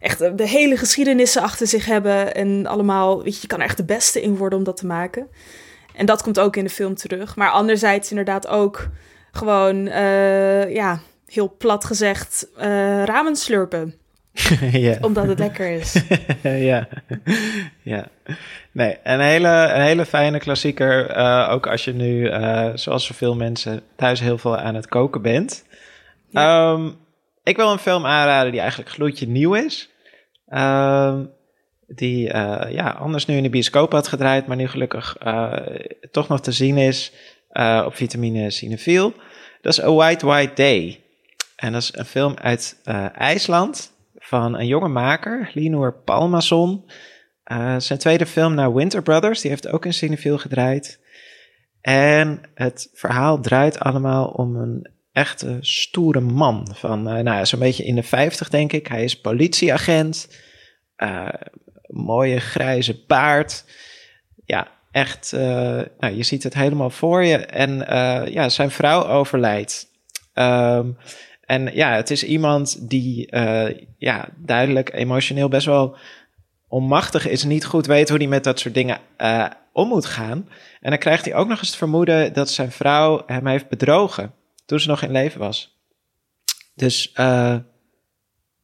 echt 0.00 0.38
de 0.38 0.48
hele 0.48 0.76
geschiedenissen 0.76 1.42
achter 1.42 1.66
zich 1.66 1.84
hebben. 1.84 2.34
En 2.34 2.66
allemaal, 2.66 3.22
weet 3.22 3.34
je, 3.34 3.40
je 3.40 3.46
kan 3.46 3.58
er 3.58 3.64
echt 3.64 3.76
de 3.76 3.84
beste 3.84 4.22
in 4.22 4.36
worden 4.36 4.58
om 4.58 4.64
dat 4.64 4.76
te 4.76 4.86
maken. 4.86 5.28
En 5.94 6.06
dat 6.06 6.22
komt 6.22 6.40
ook 6.40 6.56
in 6.56 6.64
de 6.64 6.70
film 6.70 6.94
terug. 6.94 7.36
Maar 7.36 7.50
anderzijds 7.50 8.10
inderdaad 8.10 8.46
ook 8.46 8.88
gewoon, 9.32 9.86
uh, 9.86 10.74
ja, 10.74 11.00
heel 11.26 11.54
plat 11.58 11.84
gezegd, 11.84 12.46
uh, 12.56 12.62
ramen 13.04 13.36
slurpen. 13.36 13.94
ja. 14.72 14.98
Omdat 15.00 15.26
het 15.26 15.38
lekker 15.38 15.70
is. 15.70 16.02
ja. 16.42 16.88
ja. 17.82 18.08
Nee, 18.72 18.98
een 19.02 19.20
hele, 19.20 19.48
een 19.48 19.80
hele 19.80 20.06
fijne 20.06 20.38
klassieker. 20.38 21.16
Uh, 21.16 21.48
ook 21.50 21.66
als 21.66 21.84
je 21.84 21.92
nu, 21.92 22.30
uh, 22.30 22.70
zoals 22.74 23.06
zoveel 23.06 23.34
mensen, 23.34 23.82
thuis 23.96 24.20
heel 24.20 24.38
veel 24.38 24.56
aan 24.56 24.74
het 24.74 24.88
koken 24.88 25.22
bent. 25.22 25.64
Ja. 26.28 26.70
Um, 26.70 26.96
ik 27.42 27.56
wil 27.56 27.72
een 27.72 27.78
film 27.78 28.06
aanraden 28.06 28.50
die 28.50 28.60
eigenlijk 28.60 28.90
gloedje 28.90 29.28
nieuw 29.28 29.54
is. 29.54 29.90
Um, 30.48 31.30
die 31.86 32.32
uh, 32.32 32.60
ja, 32.68 32.90
anders 32.90 33.26
nu 33.26 33.36
in 33.36 33.42
de 33.42 33.50
bioscoop 33.50 33.92
had 33.92 34.08
gedraaid, 34.08 34.46
maar 34.46 34.56
nu 34.56 34.68
gelukkig 34.68 35.16
toch 36.10 36.28
nog 36.28 36.40
te 36.40 36.52
zien 36.52 36.76
is 36.76 37.12
op 37.84 37.94
vitamine 37.94 38.50
Cinefiel. 38.50 39.12
Dat 39.60 39.72
is 39.72 39.82
A 39.82 39.92
White 39.92 40.26
White 40.26 40.54
Day. 40.54 41.00
En 41.56 41.72
dat 41.72 41.82
is 41.82 41.92
een 41.94 42.04
film 42.04 42.34
uit 42.36 42.76
IJsland 43.14 43.92
van 44.30 44.58
een 44.58 44.66
jonge 44.66 44.88
maker, 44.88 45.50
Linor 45.54 45.94
Palmason. 46.04 46.84
Uh, 47.52 47.74
zijn 47.78 47.98
tweede 47.98 48.26
film 48.26 48.54
naar 48.54 48.74
Winter 48.74 49.02
Brothers, 49.02 49.40
die 49.40 49.50
heeft 49.50 49.68
ook 49.68 49.84
in 49.84 49.92
Cineville 49.92 50.38
gedraaid. 50.38 51.00
En 51.80 52.40
het 52.54 52.90
verhaal 52.92 53.40
draait 53.40 53.78
allemaal 53.78 54.26
om 54.26 54.56
een 54.56 54.90
echte 55.12 55.58
stoere 55.60 56.20
man. 56.20 56.68
Van, 56.74 57.16
uh, 57.16 57.22
nou 57.22 57.46
zo'n 57.46 57.58
beetje 57.58 57.84
in 57.84 57.94
de 57.94 58.02
50 58.02 58.48
denk 58.48 58.72
ik. 58.72 58.86
Hij 58.86 59.04
is 59.04 59.20
politieagent. 59.20 60.38
Uh, 60.96 61.28
mooie 61.86 62.40
grijze 62.40 63.04
baard. 63.06 63.64
Ja, 64.44 64.68
echt. 64.90 65.32
nou, 65.98 66.14
je 66.14 66.22
ziet 66.22 66.42
het 66.42 66.54
helemaal 66.54 66.90
voor 66.90 67.24
je. 67.24 67.36
En 67.36 67.76
ja, 68.32 68.48
zijn 68.48 68.70
vrouw 68.70 69.06
overlijdt. 69.06 69.86
Um, 70.34 70.96
en 71.50 71.70
ja, 71.74 71.94
het 71.94 72.10
is 72.10 72.24
iemand 72.24 72.88
die 72.88 73.34
uh, 73.34 73.68
ja, 73.98 74.28
duidelijk 74.36 74.92
emotioneel 74.92 75.48
best 75.48 75.66
wel 75.66 75.96
onmachtig 76.68 77.28
is. 77.28 77.44
Niet 77.44 77.64
goed 77.64 77.86
weet 77.86 78.08
hoe 78.08 78.18
hij 78.18 78.26
met 78.26 78.44
dat 78.44 78.58
soort 78.58 78.74
dingen 78.74 78.98
uh, 79.18 79.46
om 79.72 79.88
moet 79.88 80.06
gaan. 80.06 80.48
En 80.80 80.90
dan 80.90 80.98
krijgt 80.98 81.24
hij 81.24 81.34
ook 81.34 81.48
nog 81.48 81.58
eens 81.58 81.68
het 81.68 81.76
vermoeden 81.76 82.32
dat 82.32 82.50
zijn 82.50 82.70
vrouw 82.72 83.22
hem 83.26 83.46
heeft 83.46 83.68
bedrogen. 83.68 84.32
Toen 84.66 84.80
ze 84.80 84.88
nog 84.88 85.02
in 85.02 85.12
leven 85.12 85.40
was. 85.40 85.78
Dus 86.74 87.12
uh, 87.14 87.56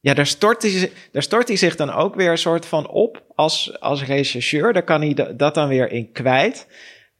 ja, 0.00 0.14
daar 0.14 0.26
stort, 0.26 0.62
hij, 0.62 0.92
daar 1.12 1.22
stort 1.22 1.48
hij 1.48 1.56
zich 1.56 1.76
dan 1.76 1.90
ook 1.92 2.14
weer 2.14 2.30
een 2.30 2.38
soort 2.38 2.66
van 2.66 2.88
op 2.88 3.22
als, 3.34 3.80
als 3.80 4.04
rechercheur. 4.04 4.72
Daar 4.72 4.84
kan 4.84 5.00
hij 5.00 5.36
dat 5.36 5.54
dan 5.54 5.68
weer 5.68 5.90
in 5.90 6.12
kwijt. 6.12 6.66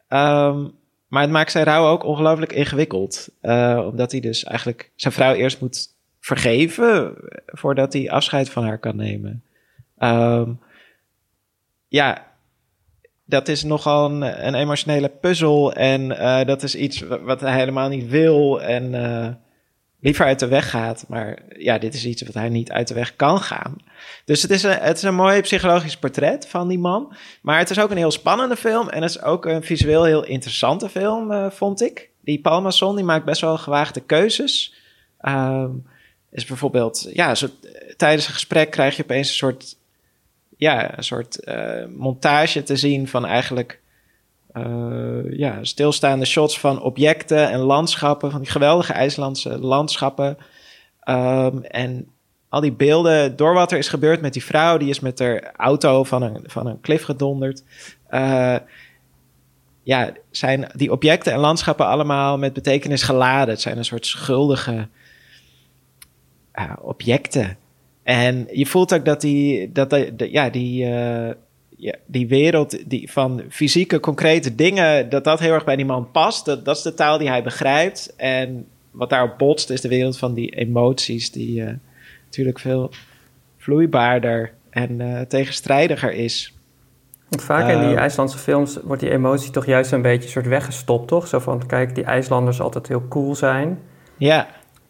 Um, 0.08 0.75
maar 1.06 1.22
het 1.22 1.30
maakt 1.30 1.50
zijn 1.50 1.64
rouw 1.64 1.86
ook 1.86 2.04
ongelooflijk 2.04 2.52
ingewikkeld. 2.52 3.28
Uh, 3.42 3.84
omdat 3.86 4.10
hij 4.10 4.20
dus 4.20 4.44
eigenlijk 4.44 4.90
zijn 4.96 5.12
vrouw 5.12 5.34
eerst 5.34 5.60
moet 5.60 5.94
vergeven 6.20 7.14
voordat 7.46 7.92
hij 7.92 8.10
afscheid 8.10 8.50
van 8.50 8.64
haar 8.64 8.78
kan 8.78 8.96
nemen. 8.96 9.42
Um, 9.98 10.60
ja, 11.88 12.26
dat 13.24 13.48
is 13.48 13.62
nogal 13.62 14.10
een, 14.10 14.46
een 14.46 14.54
emotionele 14.54 15.08
puzzel. 15.08 15.72
En 15.72 16.10
uh, 16.10 16.44
dat 16.44 16.62
is 16.62 16.74
iets 16.74 17.00
wat 17.00 17.40
hij 17.40 17.58
helemaal 17.58 17.88
niet 17.88 18.08
wil. 18.08 18.62
En 18.62 18.92
uh, 18.92 19.28
liever 20.00 20.24
uit 20.24 20.38
de 20.38 20.46
weg 20.46 20.70
gaat. 20.70 21.04
Maar 21.08 21.38
ja, 21.58 21.78
dit 21.78 21.94
is 21.94 22.06
iets 22.06 22.22
wat 22.22 22.34
hij 22.34 22.48
niet 22.48 22.70
uit 22.72 22.88
de 22.88 22.94
weg 22.94 23.16
kan 23.16 23.40
gaan. 23.40 23.76
Dus 24.24 24.42
het 24.42 24.50
is 24.50 24.62
een, 24.62 24.78
het 24.78 24.96
is 24.96 25.02
een 25.02 25.14
mooi 25.14 25.40
psychologisch 25.40 25.96
portret 25.96 26.46
van 26.48 26.68
die 26.68 26.78
man. 26.78 27.14
Maar 27.42 27.58
het 27.58 27.70
is 27.70 27.78
ook 27.78 27.90
een 27.90 27.96
heel 27.96 28.10
spannende 28.10 28.56
film. 28.56 28.88
En 28.88 29.02
het 29.02 29.10
is 29.10 29.22
ook 29.22 29.44
een 29.44 29.62
visueel 29.62 30.04
heel 30.04 30.24
interessante 30.24 30.88
film, 30.88 31.30
uh, 31.30 31.50
vond 31.50 31.82
ik. 31.82 32.10
Die 32.20 32.40
Palmason, 32.40 32.96
die 32.96 33.04
maakt 33.04 33.24
best 33.24 33.40
wel 33.40 33.58
gewaagde 33.58 34.00
keuzes. 34.00 34.74
Um, 35.20 35.84
is 36.30 36.44
bijvoorbeeld, 36.44 37.08
ja, 37.12 37.34
zo, 37.34 37.48
tijdens 37.96 38.26
een 38.26 38.32
gesprek 38.32 38.70
krijg 38.70 38.96
je 38.96 39.02
opeens 39.02 39.28
een 39.28 39.34
soort, 39.34 39.76
ja, 40.56 40.96
een 40.98 41.04
soort 41.04 41.38
uh, 41.44 41.84
montage 41.96 42.62
te 42.62 42.76
zien 42.76 43.08
van 43.08 43.26
eigenlijk 43.26 43.80
uh, 44.58 45.38
ja, 45.38 45.64
stilstaande 45.64 46.24
shots 46.24 46.60
van 46.60 46.82
objecten 46.82 47.50
en 47.50 47.58
landschappen, 47.58 48.30
van 48.30 48.40
die 48.40 48.50
geweldige 48.50 48.92
IJslandse 48.92 49.58
landschappen. 49.58 50.36
Um, 51.08 51.62
en 51.62 52.08
al 52.48 52.60
die 52.60 52.72
beelden, 52.72 53.36
door 53.36 53.54
wat 53.54 53.72
er 53.72 53.78
is 53.78 53.88
gebeurd 53.88 54.20
met 54.20 54.32
die 54.32 54.44
vrouw, 54.44 54.76
die 54.76 54.88
is 54.88 55.00
met 55.00 55.18
haar 55.18 55.52
auto 55.56 56.04
van 56.04 56.22
een, 56.22 56.40
van 56.46 56.66
een 56.66 56.80
klif 56.80 57.02
gedonderd. 57.02 57.64
Uh, 58.10 58.56
ja, 59.82 60.12
zijn 60.30 60.70
die 60.74 60.92
objecten 60.92 61.32
en 61.32 61.38
landschappen 61.38 61.86
allemaal 61.86 62.38
met 62.38 62.52
betekenis 62.52 63.02
geladen. 63.02 63.48
Het 63.54 63.60
zijn 63.60 63.78
een 63.78 63.84
soort 63.84 64.06
schuldige 64.06 64.88
uh, 66.54 66.72
objecten. 66.80 67.56
En 68.02 68.48
je 68.52 68.66
voelt 68.66 68.94
ook 68.94 69.04
dat 69.04 69.20
die, 69.20 69.72
dat 69.72 69.90
de, 69.90 70.14
ja, 70.30 70.50
die, 70.50 70.86
ja, 71.76 71.94
die 72.06 72.28
wereld 72.28 72.90
die, 72.90 73.10
van 73.12 73.42
fysieke, 73.48 74.00
concrete 74.00 74.54
dingen, 74.54 75.08
dat 75.08 75.24
dat 75.24 75.40
heel 75.40 75.52
erg 75.52 75.64
bij 75.64 75.76
die 75.76 75.84
man 75.84 76.10
past. 76.10 76.44
Dat, 76.44 76.64
dat 76.64 76.76
is 76.76 76.82
de 76.82 76.94
taal 76.94 77.18
die 77.18 77.28
hij 77.28 77.42
begrijpt. 77.42 78.14
En 78.16 78.66
wat 78.90 79.10
daarop 79.10 79.38
botst, 79.38 79.70
is 79.70 79.80
de 79.80 79.88
wereld 79.88 80.18
van 80.18 80.34
die 80.34 80.50
emoties, 80.50 81.30
die 81.30 81.60
uh, 81.60 81.70
natuurlijk 82.24 82.58
veel 82.58 82.90
vloeibaarder 83.56 84.52
en 84.70 85.00
uh, 85.00 85.20
tegenstrijdiger 85.20 86.12
is. 86.12 86.54
Want 87.28 87.42
vaak 87.42 87.68
in 87.68 87.88
die 87.88 87.96
IJslandse 87.96 88.38
films 88.38 88.78
wordt 88.82 89.02
die 89.02 89.10
emotie 89.10 89.50
toch 89.50 89.66
juist 89.66 89.92
een 89.92 90.02
beetje 90.02 90.28
soort 90.28 90.46
weggestopt, 90.46 91.08
toch? 91.08 91.26
Zo 91.26 91.38
van, 91.38 91.66
kijk, 91.66 91.94
die 91.94 92.04
IJslanders 92.04 92.60
altijd 92.60 92.88
heel 92.88 93.08
cool 93.08 93.34
zijn. 93.34 93.78
Ja. 94.16 94.46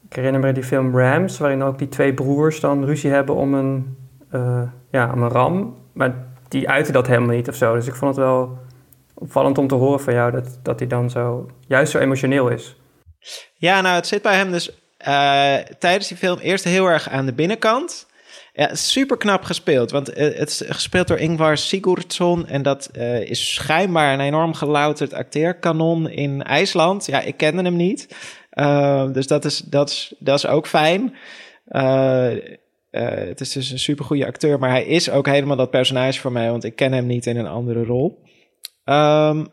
Ik 0.09 0.17
herinner 0.17 0.41
me 0.41 0.53
die 0.53 0.63
film 0.63 0.99
Rams, 0.99 1.39
waarin 1.39 1.63
ook 1.63 1.79
die 1.79 1.89
twee 1.89 2.15
broers 2.15 2.61
dan 2.61 2.85
ruzie 2.85 3.11
hebben 3.11 3.35
om 3.35 3.55
een, 3.55 3.97
uh, 4.35 4.63
ja, 4.91 5.13
om 5.13 5.23
een 5.23 5.29
ram. 5.29 5.77
Maar 5.93 6.26
die 6.49 6.69
uiten 6.69 6.93
dat 6.93 7.07
helemaal 7.07 7.37
niet 7.37 7.49
of 7.49 7.55
zo. 7.55 7.75
Dus 7.75 7.87
ik 7.87 7.95
vond 7.95 8.17
het 8.17 8.25
wel 8.25 8.59
opvallend 9.15 9.59
om 9.59 9.69
te 9.69 9.75
horen 9.75 10.01
van 10.01 10.15
jou 10.15 10.31
dat, 10.31 10.59
dat 10.63 10.79
hij 10.79 10.89
dan 10.89 11.11
zo, 11.11 11.51
juist 11.67 11.93
zo 11.93 11.99
emotioneel 11.99 12.49
is. 12.49 12.77
Ja, 13.55 13.81
nou, 13.81 13.95
het 13.95 14.07
zit 14.07 14.23
bij 14.23 14.37
hem 14.37 14.53
dus 14.53 14.69
uh, 14.69 15.57
tijdens 15.79 16.09
die 16.09 16.17
film 16.17 16.39
eerst 16.39 16.65
heel 16.65 16.87
erg 16.87 17.09
aan 17.09 17.27
de 17.27 17.33
binnenkant. 17.33 18.07
Ja, 18.53 18.75
super 18.75 19.17
knap 19.17 19.45
gespeeld. 19.45 19.91
Want 19.91 20.07
het 20.07 20.49
is 20.49 20.63
gespeeld 20.67 21.09
door 21.09 21.19
Ingvar 21.19 21.57
Sigurdsson. 21.59 22.47
En 22.47 22.63
dat 22.63 22.91
uh, 22.97 23.21
is 23.21 23.55
schijnbaar 23.55 24.13
een 24.13 24.21
enorm 24.21 24.55
gelouterd 24.55 25.13
acteerkanon 25.13 26.09
in 26.09 26.43
IJsland. 26.43 27.07
Ja, 27.07 27.21
ik 27.21 27.37
kende 27.37 27.63
hem 27.63 27.77
niet. 27.77 28.09
Dus 29.13 29.27
dat 29.27 29.45
is, 29.45 29.59
dat, 29.59 29.91
is, 29.91 30.15
dat 30.19 30.39
is 30.39 30.47
ook 30.47 30.67
fijn. 30.67 31.17
Het 33.03 33.41
is 33.41 33.53
dus 33.53 33.71
een 33.71 33.79
super 33.79 34.05
goede 34.05 34.27
acteur. 34.27 34.59
Maar 34.59 34.71
hij 34.71 34.85
is 34.85 35.11
ook 35.11 35.27
helemaal 35.27 35.57
dat 35.57 35.71
personage 35.71 36.21
voor 36.21 36.33
mij. 36.33 36.51
Want 36.51 36.65
ik 36.65 36.77
ken 36.77 36.93
hem 36.93 37.07
niet 37.07 37.27
in 37.27 37.37
een 37.37 37.47
andere 37.47 37.85
rol. 37.85 38.23
Um, 38.85 39.49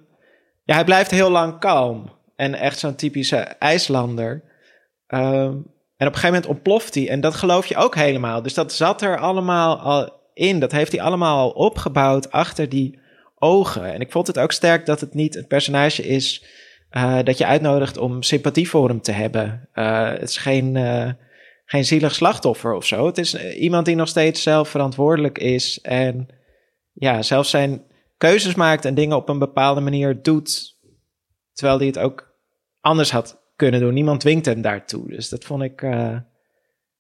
ja, 0.64 0.74
hij 0.74 0.84
blijft 0.84 1.12
heel 1.12 1.30
lang 1.30 1.60
kalm. 1.60 2.12
En 2.36 2.54
echt 2.54 2.80
zo'n 2.80 2.96
typische 2.96 3.38
IJslander. 3.38 4.44
Um, 5.08 5.72
en 5.98 6.08
op 6.08 6.14
een 6.14 6.20
gegeven 6.20 6.32
moment 6.32 6.46
ontploft 6.46 6.96
hij. 6.96 7.10
En 7.10 7.22
dat 7.22 7.36
geloof 7.36 7.66
je 7.66 7.76
ook 7.76 7.96
helemaal. 7.96 8.42
Dus 8.42 8.54
dat 8.54 8.74
zat 8.74 9.02
er 9.02 9.20
allemaal 9.20 9.80
al 9.80 10.12
in. 10.34 10.60
Dat 10.60 10.72
heeft 10.72 10.92
hij 10.92 11.02
allemaal 11.02 11.38
al 11.38 11.50
opgebouwd 11.50 12.32
achter 12.32 12.70
die 12.70 13.00
ogen. 13.36 13.94
En 13.94 14.00
ik 14.02 14.12
vond 14.12 14.28
het 14.28 14.40
ook 14.40 14.52
sterk 14.52 14.86
dat 14.86 15.00
het 15.00 15.14
niet 15.14 15.36
een 15.36 15.48
personage 15.48 16.04
is 16.04 16.46
uh, 16.92 17.20
dat 17.24 17.38
je 17.38 17.46
uitnodigt 17.46 17.98
om 17.98 18.24
sympathie 18.24 18.70
voor 18.70 18.88
hem 18.88 19.02
te 19.02 19.12
hebben. 19.12 19.70
Uh, 19.74 20.10
het 20.10 20.30
is 20.30 20.38
geen, 20.38 20.76
geen 21.66 21.86
zielig 21.86 22.16
slachtoffer 22.16 22.74
of 22.74 22.86
zo. 22.86 23.06
Het 23.06 23.18
is 23.18 23.54
iemand 23.54 23.86
die 23.86 23.96
nog 23.96 24.08
steeds 24.08 24.42
zelf 24.42 24.70
verantwoordelijk 24.70 25.38
is. 25.38 25.82
En 25.82 26.28
ja, 26.94 27.22
zelf 27.22 27.48
zijn 27.48 27.84
keuzes 28.18 28.56
maakt 28.56 28.86
en 28.86 28.96
dingen 28.96 29.18
op 29.18 29.30
een 29.30 29.40
bepaalde 29.40 29.82
manier 29.82 30.22
doet. 30.22 30.78
Terwijl 31.54 31.78
hij 31.78 31.88
het 31.88 32.00
ook 32.00 32.34
anders 32.82 33.12
had 33.12 33.42
kunnen 33.56 33.80
doen. 33.80 33.94
Niemand 33.94 34.20
dwingt 34.20 34.46
hem 34.46 34.62
daartoe. 34.62 35.08
Dus 35.10 35.30
dat 35.30 35.44
vond 35.44 35.64
ik 35.64 35.82
uh, 35.82 36.18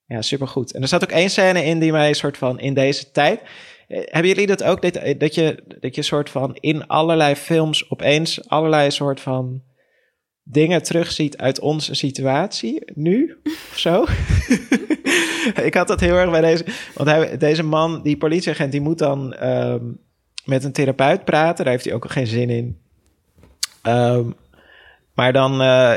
ja, 0.05 0.22
supergoed. 0.22 0.74
En 0.74 0.82
er 0.82 0.88
zat 0.88 1.03
ook 1.03 1.12
één 1.12 1.29
scène 1.29 1.63
in 1.63 1.79
die 1.79 1.91
mij 1.91 2.13
soort 2.13 2.38
van 2.38 2.60
in 2.60 2.74
deze 2.74 3.12
tijd. 3.12 3.41
Hebben 3.88 4.27
jullie 4.27 4.48
dat 4.48 4.63
ook? 4.63 4.82
Dat, 4.82 5.20
dat, 5.20 5.36
je, 5.36 5.63
dat 5.79 5.96
je 5.96 6.01
soort 6.01 6.29
van 6.29 6.55
in 6.55 6.88
allerlei 6.88 7.36
films 7.36 7.89
opeens 7.89 8.50
allerlei 8.50 8.91
soort 8.91 9.20
van 9.20 9.63
dingen 10.43 10.83
terugziet 10.83 11.38
uit 11.38 11.59
onze 11.59 11.95
situatie 11.95 12.81
nu 12.93 13.38
of 13.43 13.73
zo. 13.75 14.05
ik 15.67 15.73
had 15.73 15.88
dat 15.88 16.00
heel 16.00 16.15
erg 16.15 16.31
bij 16.31 16.41
deze. 16.41 16.65
Want 16.93 17.09
hij, 17.09 17.38
deze 17.38 17.63
man, 17.63 18.01
die 18.01 18.17
politieagent, 18.17 18.71
die 18.71 18.81
moet 18.81 18.97
dan 18.97 19.47
um, 19.47 20.00
met 20.45 20.63
een 20.63 20.71
therapeut 20.71 21.25
praten. 21.25 21.63
Daar 21.63 21.73
heeft 21.73 21.85
hij 21.85 21.93
ook 21.93 22.12
geen 22.12 22.27
zin 22.27 22.50
in. 22.50 22.77
Um, 23.83 24.35
maar 25.13 25.33
dan 25.33 25.62
uh, 25.62 25.93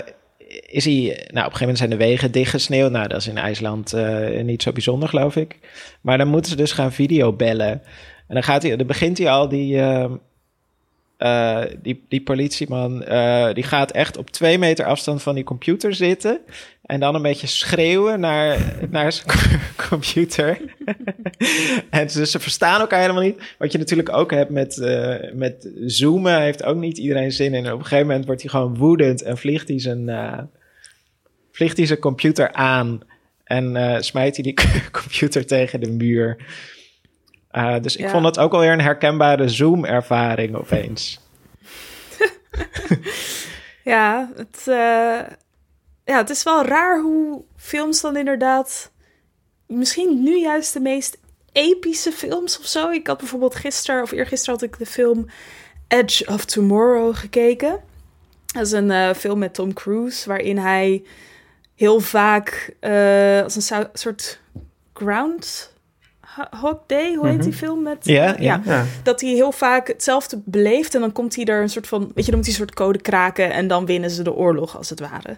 is 0.66 0.84
hij, 0.84 0.94
nou, 0.94 1.10
op 1.10 1.34
een 1.34 1.42
gegeven 1.42 1.58
moment 1.60 1.78
zijn 1.78 1.90
de 1.90 1.96
wegen 1.96 2.32
dichtgesneeuwd. 2.32 2.90
Nou, 2.90 3.08
dat 3.08 3.20
is 3.20 3.26
in 3.26 3.38
IJsland 3.38 3.94
uh, 3.94 4.42
niet 4.42 4.62
zo 4.62 4.72
bijzonder, 4.72 5.08
geloof 5.08 5.36
ik. 5.36 5.58
Maar 6.00 6.18
dan 6.18 6.28
moeten 6.28 6.50
ze 6.50 6.56
dus 6.56 6.72
gaan 6.72 6.92
videobellen. 6.92 7.70
En 8.26 8.34
dan, 8.34 8.42
gaat 8.42 8.62
hij, 8.62 8.76
dan 8.76 8.86
begint 8.86 9.18
hij 9.18 9.30
al 9.30 9.48
die, 9.48 9.76
uh, 9.76 10.12
uh, 11.18 11.62
die, 11.82 12.04
die 12.08 12.22
politieman, 12.22 12.98
die 13.52 13.64
gaat 13.64 13.90
echt 13.90 14.16
op 14.16 14.30
twee 14.30 14.58
meter 14.58 14.84
afstand 14.84 15.22
van 15.22 15.34
die 15.34 15.44
computer 15.44 15.94
zitten. 15.94 16.40
En 16.86 17.00
dan 17.00 17.14
een 17.14 17.22
beetje 17.22 17.46
schreeuwen 17.46 18.20
naar, 18.20 18.58
naar 18.90 19.12
zijn 19.12 19.60
computer. 19.88 20.60
en 21.90 22.10
ze, 22.10 22.26
ze 22.26 22.38
verstaan 22.38 22.80
elkaar 22.80 23.00
helemaal 23.00 23.22
niet. 23.22 23.54
Wat 23.58 23.72
je 23.72 23.78
natuurlijk 23.78 24.12
ook 24.12 24.30
hebt 24.30 24.50
met, 24.50 24.76
uh, 24.76 25.14
met 25.32 25.70
zoomen, 25.84 26.40
heeft 26.40 26.64
ook 26.64 26.76
niet 26.76 26.98
iedereen 26.98 27.32
zin 27.32 27.54
in. 27.54 27.64
En 27.64 27.72
op 27.72 27.78
een 27.78 27.84
gegeven 27.84 28.06
moment 28.06 28.26
wordt 28.26 28.40
hij 28.40 28.50
gewoon 28.50 28.76
woedend 28.76 29.22
en 29.22 29.38
vliegt 29.38 29.68
hij 29.68 29.80
zijn, 29.80 30.10
vliegt 31.52 31.76
hij 31.76 31.86
zijn 31.86 31.98
computer 31.98 32.52
aan. 32.52 33.00
En 33.44 34.04
smijt 34.04 34.36
hij 34.36 34.44
die 34.44 34.54
computer 35.02 35.46
tegen 35.46 35.80
de 35.80 35.90
muur. 35.90 36.36
Dus 37.82 37.96
ik 37.96 38.04
ja. 38.04 38.10
vond 38.10 38.24
het 38.24 38.38
ook 38.38 38.52
alweer 38.52 38.72
een 38.72 38.80
herkenbare 38.80 39.48
Zoom-ervaring 39.48 40.54
opeens. 40.56 41.20
ja, 43.84 44.30
het 44.36 44.62
ja, 46.06 46.16
het 46.16 46.30
is 46.30 46.42
wel 46.42 46.64
raar 46.64 47.00
hoe 47.00 47.42
films 47.56 48.00
dan 48.00 48.16
inderdaad. 48.16 48.90
Misschien 49.66 50.22
nu 50.22 50.38
juist 50.38 50.72
de 50.72 50.80
meest 50.80 51.18
epische 51.52 52.12
films 52.12 52.58
of 52.58 52.66
zo. 52.66 52.90
Ik 52.90 53.06
had 53.06 53.18
bijvoorbeeld 53.18 53.54
gisteren 53.54 54.02
of 54.02 54.10
eergisteren 54.10 54.54
had 54.54 54.68
ik 54.68 54.78
de 54.78 54.86
film 54.86 55.26
Edge 55.88 56.26
of 56.26 56.44
Tomorrow 56.44 57.16
gekeken. 57.16 57.80
Dat 58.46 58.66
is 58.66 58.72
een 58.72 58.90
uh, 58.90 59.12
film 59.12 59.38
met 59.38 59.54
Tom 59.54 59.72
Cruise 59.72 60.28
waarin 60.28 60.58
hij 60.58 61.04
heel 61.74 62.00
vaak 62.00 62.74
uh, 62.80 63.42
als 63.42 63.70
een 63.70 63.88
soort 63.92 64.40
ground 64.92 65.72
Hot 66.60 66.78
Day, 66.86 67.14
hoe 67.14 67.24
heet 67.26 67.34
mm 67.34 67.40
-hmm. 67.40 67.40
die 67.40 67.52
film 67.52 67.82
met? 67.82 67.98
Ja, 68.02 68.38
uh, 68.66 68.82
Dat 69.02 69.20
hij 69.20 69.30
heel 69.30 69.52
vaak 69.52 69.88
hetzelfde 69.88 70.40
beleeft 70.44 70.94
en 70.94 71.00
dan 71.00 71.12
komt 71.12 71.36
hij 71.36 71.44
er 71.44 71.62
een 71.62 71.68
soort 71.68 71.86
van, 71.86 72.10
weet 72.14 72.24
je, 72.24 72.30
dan 72.30 72.40
moet 72.40 72.48
hij 72.48 72.58
een 72.58 72.66
soort 72.66 72.74
code 72.74 73.00
kraken 73.00 73.52
en 73.52 73.68
dan 73.68 73.86
winnen 73.86 74.10
ze 74.10 74.22
de 74.22 74.34
oorlog 74.34 74.76
als 74.76 74.90
het 74.90 75.00
ware. 75.00 75.36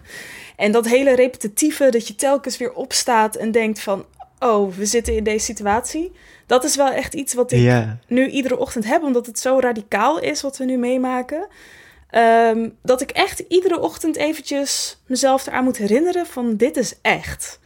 En 0.55 0.71
dat 0.71 0.87
hele 0.87 1.15
repetitieve, 1.15 1.89
dat 1.89 2.07
je 2.07 2.15
telkens 2.15 2.57
weer 2.57 2.73
opstaat 2.73 3.35
en 3.35 3.51
denkt 3.51 3.79
van, 3.79 4.05
oh, 4.39 4.73
we 4.75 4.85
zitten 4.85 5.15
in 5.15 5.23
deze 5.23 5.45
situatie. 5.45 6.11
Dat 6.45 6.63
is 6.63 6.75
wel 6.75 6.91
echt 6.91 7.13
iets 7.13 7.33
wat 7.33 7.51
ik 7.51 7.85
nu 8.07 8.27
iedere 8.27 8.57
ochtend 8.57 8.85
heb, 8.85 9.03
omdat 9.03 9.25
het 9.25 9.39
zo 9.39 9.59
radicaal 9.59 10.19
is 10.19 10.41
wat 10.41 10.57
we 10.57 10.65
nu 10.65 10.77
meemaken. 10.77 11.47
Um, 12.15 12.75
dat 12.81 13.01
ik 13.01 13.11
echt 13.11 13.39
iedere 13.39 13.79
ochtend 13.79 14.15
eventjes 14.15 15.01
mezelf 15.05 15.47
eraan 15.47 15.63
moet 15.63 15.77
herinneren 15.77 16.25
van 16.25 16.55
dit 16.55 16.77
is 16.77 16.95
echt. 17.01 17.59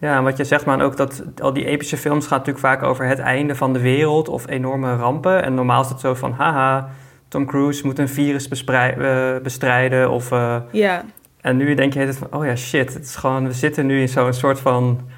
Ja, 0.00 0.16
en 0.16 0.22
wat 0.22 0.36
je 0.36 0.44
zegt, 0.44 0.64
man, 0.64 0.80
ook 0.80 0.96
dat 0.96 1.22
al 1.38 1.52
die 1.52 1.64
epische 1.64 1.96
films 1.96 2.26
gaan 2.26 2.38
natuurlijk 2.38 2.66
vaak 2.66 2.82
over 2.82 3.06
het 3.06 3.18
einde 3.18 3.54
van 3.54 3.72
de 3.72 3.80
wereld 3.80 4.28
of 4.28 4.48
enorme 4.48 4.96
rampen. 4.96 5.42
En 5.42 5.54
normaal 5.54 5.82
is 5.82 5.88
het 5.88 6.00
zo 6.00 6.14
van, 6.14 6.32
haha, 6.32 6.90
Tom 7.28 7.46
Cruise 7.46 7.86
moet 7.86 7.98
een 7.98 8.08
virus 8.08 8.48
uh, 8.48 9.38
bestrijden 9.42 10.10
of... 10.10 10.30
Uh, 10.30 10.56
ja. 10.70 11.04
En 11.40 11.56
nu 11.56 11.74
denk 11.74 11.92
je 11.92 12.12
van, 12.12 12.40
oh 12.40 12.44
ja, 12.44 12.56
shit, 12.56 12.94
het 12.94 13.04
is 13.04 13.16
gewoon, 13.16 13.46
we 13.46 13.52
zitten 13.52 13.86
nu 13.86 14.00
in 14.00 14.08
zo'n 14.08 14.32
soort 14.32 14.60
van 14.60 15.08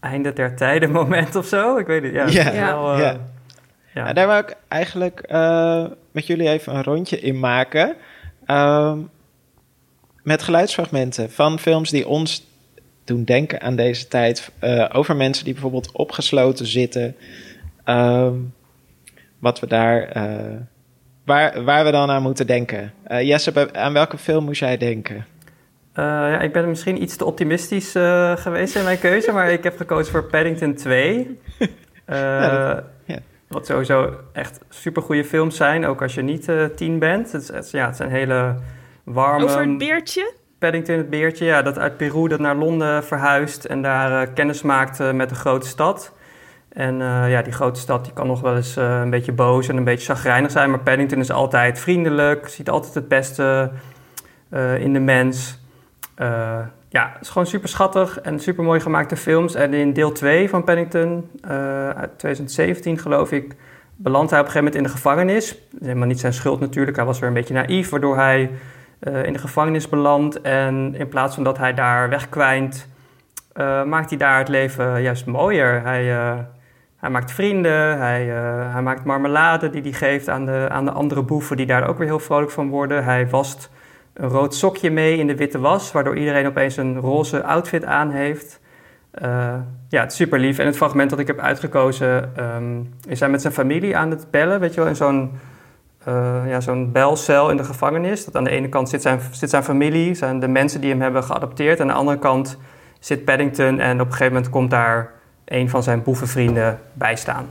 einde 0.00 0.32
der 0.32 0.56
tijden 0.56 0.90
moment 0.90 1.36
of 1.36 1.46
zo. 1.46 1.76
Ik 1.76 1.86
weet 1.86 2.02
het, 2.02 2.12
ja. 2.12 2.26
Ja, 2.26 2.52
wel, 2.52 2.94
uh, 2.94 3.00
ja. 3.00 3.16
ja. 3.94 4.12
daar 4.12 4.26
wil 4.26 4.38
ik 4.38 4.56
eigenlijk 4.68 5.32
met 6.12 6.26
jullie 6.26 6.48
even 6.48 6.74
een 6.74 6.82
rondje 6.82 7.20
in 7.20 7.38
maken. 7.40 7.96
met 10.22 10.42
geluidsfragmenten 10.42 11.30
van 11.30 11.58
films 11.58 11.90
die 11.90 12.08
ons 12.08 12.46
doen 13.06 13.24
denken 13.24 13.60
aan 13.60 13.76
deze 13.76 14.08
tijd. 14.08 14.50
eh, 14.58 14.88
over 14.92 15.16
mensen 15.16 15.44
die 15.44 15.52
bijvoorbeeld 15.52 15.92
opgesloten 15.92 16.66
zitten. 16.66 17.16
Ehm, 17.84 18.34
wat 19.38 19.60
we 19.60 19.66
daar. 19.66 20.02
eh, 20.02 20.56
waar, 21.24 21.64
waar 21.64 21.84
we 21.84 21.90
dan 21.90 22.10
aan 22.10 22.22
moeten 22.22 22.46
denken. 22.46 22.92
Eh, 23.04 23.22
Jesse, 23.22 23.72
aan 23.74 23.92
welke 23.92 24.18
film 24.18 24.44
moest 24.44 24.60
jij 24.60 24.76
denken? 24.76 25.16
Eh, 25.92 26.04
ja, 26.04 26.40
ik 26.40 26.52
ben 26.52 26.68
misschien 26.68 27.02
iets 27.02 27.16
te 27.16 27.24
optimistisch 27.24 27.94
eh, 27.94 28.36
geweest 28.36 28.76
in 28.76 28.84
mijn 28.84 28.98
keuze, 28.98 29.32
maar 29.32 29.50
ik 29.52 29.62
heb 29.64 29.76
gekozen 29.76 30.12
voor 30.12 30.24
Paddington 30.24 30.74
2. 30.74 31.38
Eh, 32.04 32.16
Ja, 32.18 32.74
dat- 32.74 32.84
ja. 33.04 33.18
Wat 33.48 33.66
sowieso 33.66 34.14
echt 34.32 34.58
supergoeie 34.68 35.24
films 35.24 35.56
zijn, 35.56 35.86
ook 35.86 36.02
als 36.02 36.14
je 36.14 36.22
niet 36.22 36.48
eh, 36.48 36.64
tien 36.64 36.98
bent. 36.98 37.32
Het, 37.32 37.42
is- 37.42 37.48
het, 37.48 37.70
ja, 37.70 37.86
het 37.86 37.96
zijn 37.96 38.10
hele 38.10 38.54
warme... 39.04 39.44
Over 39.44 39.60
het 39.68 39.78
beertje. 39.78 40.32
Paddington, 40.66 40.96
het 40.96 41.10
beertje, 41.10 41.44
ja, 41.44 41.62
dat 41.62 41.78
uit 41.78 41.96
Peru 41.96 42.28
dat 42.28 42.40
naar 42.40 42.56
Londen 42.56 43.04
verhuist 43.04 43.64
en 43.64 43.82
daar 43.82 44.22
eh, 44.22 44.34
kennis 44.34 44.62
maakt 44.62 45.00
eh, 45.00 45.12
met 45.12 45.28
de 45.28 45.34
grote 45.34 45.66
stad. 45.66 46.12
En 46.68 47.00
eh, 47.00 47.30
ja, 47.30 47.42
die 47.42 47.52
grote 47.52 47.80
stad 47.80 48.04
die 48.04 48.12
kan 48.12 48.26
nog 48.26 48.40
wel 48.40 48.56
eens 48.56 48.76
een 48.76 49.10
beetje 49.10 49.32
boos 49.32 49.68
en 49.68 49.76
een 49.76 49.84
beetje 49.84 50.14
chagrijnig 50.14 50.50
zijn, 50.50 50.70
maar 50.70 50.78
Paddington 50.78 51.18
is 51.18 51.30
altijd 51.30 51.78
vriendelijk, 51.78 52.48
ziet 52.48 52.70
altijd 52.70 52.94
het 52.94 53.08
beste 53.08 53.70
in 54.78 54.92
de 54.92 55.00
mens. 55.00 55.60
Ja, 56.88 57.10
het 57.12 57.22
is 57.22 57.28
gewoon 57.28 57.46
super 57.46 57.68
schattig 57.68 58.20
en 58.20 58.40
super 58.40 58.64
mooi 58.64 58.80
gemaakte 58.80 59.16
films. 59.16 59.54
En 59.54 59.74
in 59.74 59.92
deel 59.92 60.12
2 60.12 60.48
van 60.48 60.64
Paddington, 60.64 61.30
uit 61.96 62.18
2017 62.18 62.98
geloof 62.98 63.32
ik, 63.32 63.54
belandt 63.96 64.30
hij 64.30 64.40
op 64.40 64.46
een 64.46 64.52
gegeven 64.52 64.72
moment 64.72 64.74
in 64.74 64.82
de 64.82 64.88
gevangenis. 64.88 65.58
Helemaal 65.80 66.06
niet 66.06 66.20
zijn 66.20 66.32
schuld 66.32 66.60
natuurlijk, 66.60 66.96
hij 66.96 67.06
was 67.06 67.18
weer 67.18 67.28
een 67.28 67.34
beetje 67.34 67.54
naïef, 67.54 67.88
waardoor 67.88 68.16
hij 68.16 68.50
eh, 68.98 69.24
in 69.24 69.32
de 69.32 69.38
gevangenis 69.38 69.88
belandt. 69.88 70.40
En 70.40 70.94
in 70.98 71.08
plaats 71.08 71.34
van 71.34 71.44
dat 71.44 71.58
hij 71.58 71.74
daar 71.74 72.08
wegkwijnt, 72.08 72.88
eh, 73.52 73.84
maakt 73.84 74.08
hij 74.08 74.18
daar 74.18 74.38
het 74.38 74.48
leven 74.48 75.02
juist 75.02 75.26
mooier. 75.26 75.82
Hij, 75.82 76.16
eh, 76.16 76.34
hij 76.96 77.10
maakt 77.10 77.32
vrienden, 77.32 77.98
hij, 77.98 78.24
hij 78.72 78.82
maakt 78.82 79.04
marmelade 79.04 79.70
die 79.70 79.82
hij 79.82 79.92
geeft 79.92 80.28
aan 80.28 80.44
de, 80.44 80.66
aan 80.70 80.84
de 80.84 80.90
andere 80.90 81.22
boeven, 81.22 81.56
die 81.56 81.66
daar 81.66 81.88
ook 81.88 81.98
weer 81.98 82.06
heel 82.06 82.18
vrolijk 82.18 82.50
van 82.50 82.68
worden. 82.68 83.04
Hij 83.04 83.28
wast 83.28 83.70
een 84.12 84.28
rood 84.28 84.54
sokje 84.54 84.90
mee 84.90 85.18
in 85.18 85.26
de 85.26 85.36
witte 85.36 85.58
was, 85.58 85.92
waardoor 85.92 86.16
iedereen 86.16 86.46
opeens 86.46 86.76
een 86.76 87.00
roze 87.00 87.44
outfit 87.44 87.84
aan 87.84 88.10
heeft. 88.10 88.60
Ja, 89.88 90.00
het 90.00 90.10
is 90.10 90.16
super 90.16 90.38
lief. 90.38 90.58
En 90.58 90.66
het 90.66 90.76
fragment 90.76 91.10
dat 91.10 91.18
ik 91.18 91.26
heb 91.26 91.38
uitgekozen 91.38 92.36
ehm, 92.36 92.80
is 93.08 93.20
hij 93.20 93.28
met 93.28 93.40
zijn 93.40 93.52
familie 93.52 93.96
aan 93.96 94.10
het 94.10 94.26
bellen, 94.30 94.60
weet 94.60 94.74
je 94.74 94.80
wel, 94.80 94.88
in 94.88 94.96
zo'n 94.96 95.30
eh, 96.06 96.42
ja, 96.46 96.60
zo'n 96.60 96.92
belcel 96.92 97.50
in 97.50 97.56
de 97.56 97.64
gevangenis. 97.64 98.24
Dat 98.24 98.36
aan 98.36 98.44
de 98.44 98.50
ene 98.50 98.68
kant 98.68 98.88
zit 98.88 99.02
zijn, 99.02 99.20
zit 99.30 99.50
zijn 99.50 99.64
familie, 99.64 100.14
zijn 100.14 100.40
de 100.40 100.48
mensen 100.48 100.80
die 100.80 100.90
hem 100.90 101.00
hebben 101.00 101.24
geadopteerd. 101.24 101.80
Aan 101.80 101.86
de 101.86 101.92
andere 101.92 102.18
kant 102.18 102.58
zit 102.98 103.24
Paddington 103.24 103.78
en 103.78 104.00
op 104.00 104.06
een 104.06 104.12
gegeven 104.12 104.32
moment 104.32 104.50
komt 104.50 104.70
daar 104.70 105.10
een 105.44 105.70
van 105.70 105.82
zijn 105.82 106.02
boevenvrienden 106.02 106.78
bij 106.92 107.16
staan. 107.16 107.46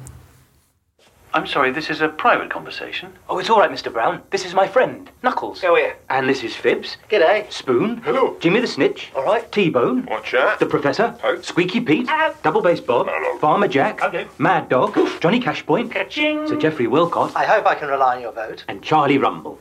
I'm 1.36 1.46
sorry, 1.46 1.70
this 1.70 1.90
is 1.90 2.00
a 2.00 2.08
private 2.08 2.50
conversation. 2.50 3.12
Oh, 3.28 3.40
it's 3.40 3.50
all 3.50 3.60
right, 3.60 3.70
Mr. 3.70 3.92
Brown. 3.92 4.22
This 4.30 4.46
is 4.46 4.54
my 4.54 4.70
friend, 4.70 5.10
Knuckles. 5.22 5.60
Go 5.60 5.76
here. 5.76 5.98
And 6.10 6.30
this 6.30 6.46
is 6.46 6.56
Fibs. 6.56 6.96
G'day. 7.10 7.52
Spoon. 7.52 7.98
Hello. 8.06 8.38
Jimmy 8.40 8.62
the 8.62 8.68
Snitch. 8.68 9.12
All 9.14 9.26
right. 9.26 9.52
T-Bone. 9.52 10.06
Watch 10.06 10.34
out. 10.34 10.60
The 10.60 10.66
Professor. 10.66 11.10
Ho. 11.24 11.42
Squeaky 11.42 11.82
Pete. 11.82 12.08
Ow. 12.08 12.34
Double 12.42 12.62
Bass 12.62 12.80
Bob. 12.80 13.08
Hello. 13.10 13.38
Farmer 13.40 13.68
Jack. 13.68 14.02
Okay. 14.02 14.28
Mad 14.38 14.70
Dog. 14.70 14.98
Oof. 14.98 15.20
Johnny 15.20 15.42
Cashpoint. 15.42 15.92
Ka-ching. 15.92 16.48
Sir 16.48 16.56
Geoffrey 16.56 16.88
Wilcott. 16.88 17.34
I 17.36 17.44
hope 17.44 17.66
I 17.66 17.76
can 17.76 17.90
rely 17.90 18.16
on 18.16 18.22
your 18.22 18.32
vote. 18.32 18.64
And 18.70 18.82
Charlie 18.82 19.18
Rumble. 19.18 19.60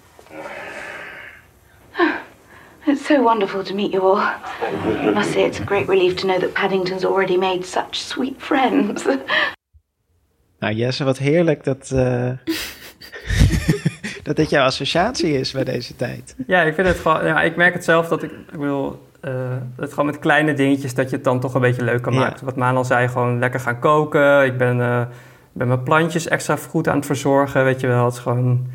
It's 2.87 3.07
so 3.07 3.23
wonderful 3.23 3.64
to 3.64 3.73
meet 3.75 3.95
you 3.95 4.07
all. 4.07 4.19
I 4.19 5.11
must 5.14 5.33
say 5.33 5.45
it's 5.45 5.59
a 5.59 5.64
great 5.64 5.88
relief 5.88 6.19
to 6.19 6.26
know 6.26 6.38
that 6.38 6.54
Paddington's 6.54 7.02
already 7.02 7.38
made 7.38 7.65
such 7.65 8.02
sweet 8.02 8.39
friends. 8.43 9.06
Nou, 10.64 10.76
Jesse, 10.76 11.04
wat 11.04 11.18
heerlijk 11.18 11.64
dat, 11.64 11.90
eh, 11.94 12.30
dat 14.22 14.36
dit 14.36 14.50
jouw 14.50 14.64
associatie 14.64 15.38
is 15.38 15.52
bij 15.52 15.64
deze 15.64 15.96
tijd. 15.96 16.34
Ja, 16.46 16.62
ik 16.62 16.74
vind 16.74 16.86
het 16.86 16.96
gewoon. 16.98 17.26
Ja, 17.26 17.42
ik 17.42 17.56
merk 17.56 17.74
het 17.74 17.84
zelf 17.84 18.08
dat 18.08 18.22
ik, 18.22 18.30
ik 18.30 18.58
wil. 18.58 19.06
eh, 19.20 19.32
het 19.76 19.90
gewoon 19.90 20.06
met 20.06 20.18
kleine 20.18 20.54
dingetjes 20.54 20.94
dat 20.94 21.10
je 21.10 21.16
het 21.16 21.24
dan 21.24 21.40
toch 21.40 21.54
een 21.54 21.60
beetje 21.60 21.84
leuk 21.84 22.02
kan 22.02 22.12
Ja. 22.12 22.18
maken. 22.18 22.44
Wat 22.44 22.56
Maan 22.56 22.76
al 22.76 22.84
zei, 22.84 23.08
gewoon 23.08 23.38
lekker 23.38 23.60
gaan 23.60 23.78
koken. 23.78 24.44
Ik 24.44 24.58
ben, 24.58 24.80
eh, 24.80 25.02
ben 25.52 25.68
mijn 25.68 25.82
plantjes 25.82 26.28
extra 26.28 26.56
goed 26.56 26.88
aan 26.88 26.96
het 26.96 27.06
verzorgen. 27.06 27.64
Weet 27.64 27.80
je 27.80 27.86
wel, 27.86 28.04
het 28.04 28.14
is 28.14 28.20
gewoon 28.20 28.66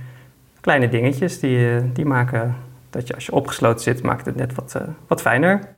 kleine 0.62 0.90
dingetjes 0.90 1.40
die, 1.40 1.92
die 1.94 2.06
maken 2.06 2.56
dat 2.90 3.08
je 3.08 3.14
als 3.16 3.26
je 3.26 3.32
opgesloten 3.32 3.82
zit, 3.84 4.02
maakt 4.04 4.26
het 4.26 4.36
net 4.36 4.56
wat, 4.56 4.82
wat 5.08 5.22
fijner. 5.22 5.76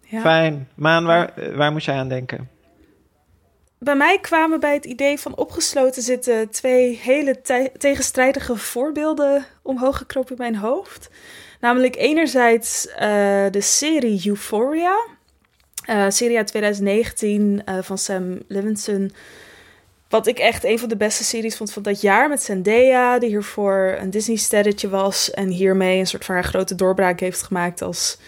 Ja. 0.00 0.20
Fijn. 0.20 0.68
Maan, 0.74 1.04
waar, 1.04 1.30
waar 1.54 1.72
moet 1.72 1.84
jij 1.84 1.96
aan 1.96 2.08
denken? 2.08 2.48
Bij 3.78 3.96
mij 3.96 4.18
kwamen 4.20 4.60
bij 4.60 4.74
het 4.74 4.84
idee 4.84 5.18
van 5.18 5.36
opgesloten 5.36 6.02
zitten 6.02 6.50
twee 6.50 6.96
hele 7.02 7.40
te- 7.40 7.70
tegenstrijdige 7.78 8.56
voorbeelden 8.56 9.46
omhoog 9.62 9.96
gekropen 9.96 10.30
in 10.30 10.42
mijn 10.42 10.56
hoofd. 10.56 11.10
Namelijk 11.60 11.96
enerzijds 11.96 12.88
eh, 12.88 13.44
de 13.50 13.60
serie 13.60 14.22
Euphoria. 14.28 15.06
Eh 15.84 16.06
serie 16.08 16.36
uit 16.36 16.46
2019 16.46 17.62
eh, 17.64 17.78
van 17.80 17.98
Sam 17.98 18.38
Levinson. 18.48 19.12
Wat 20.08 20.26
ik 20.26 20.38
echt 20.38 20.64
een 20.64 20.78
van 20.78 20.88
de 20.88 20.96
beste 20.96 21.24
series 21.24 21.56
vond 21.56 21.72
van 21.72 21.82
dat 21.82 22.00
jaar. 22.00 22.28
Met 22.28 22.42
Zendaya, 22.42 23.18
die 23.18 23.28
hiervoor 23.28 23.96
een 23.98 24.10
Disney-sterretje 24.10 24.88
was. 24.88 25.30
En 25.30 25.48
hiermee 25.48 25.98
een 25.98 26.06
soort 26.06 26.24
van 26.24 26.34
haar 26.34 26.44
grote 26.44 26.74
doorbraak 26.74 27.20
heeft 27.20 27.42
gemaakt 27.42 27.82
als 27.82 28.18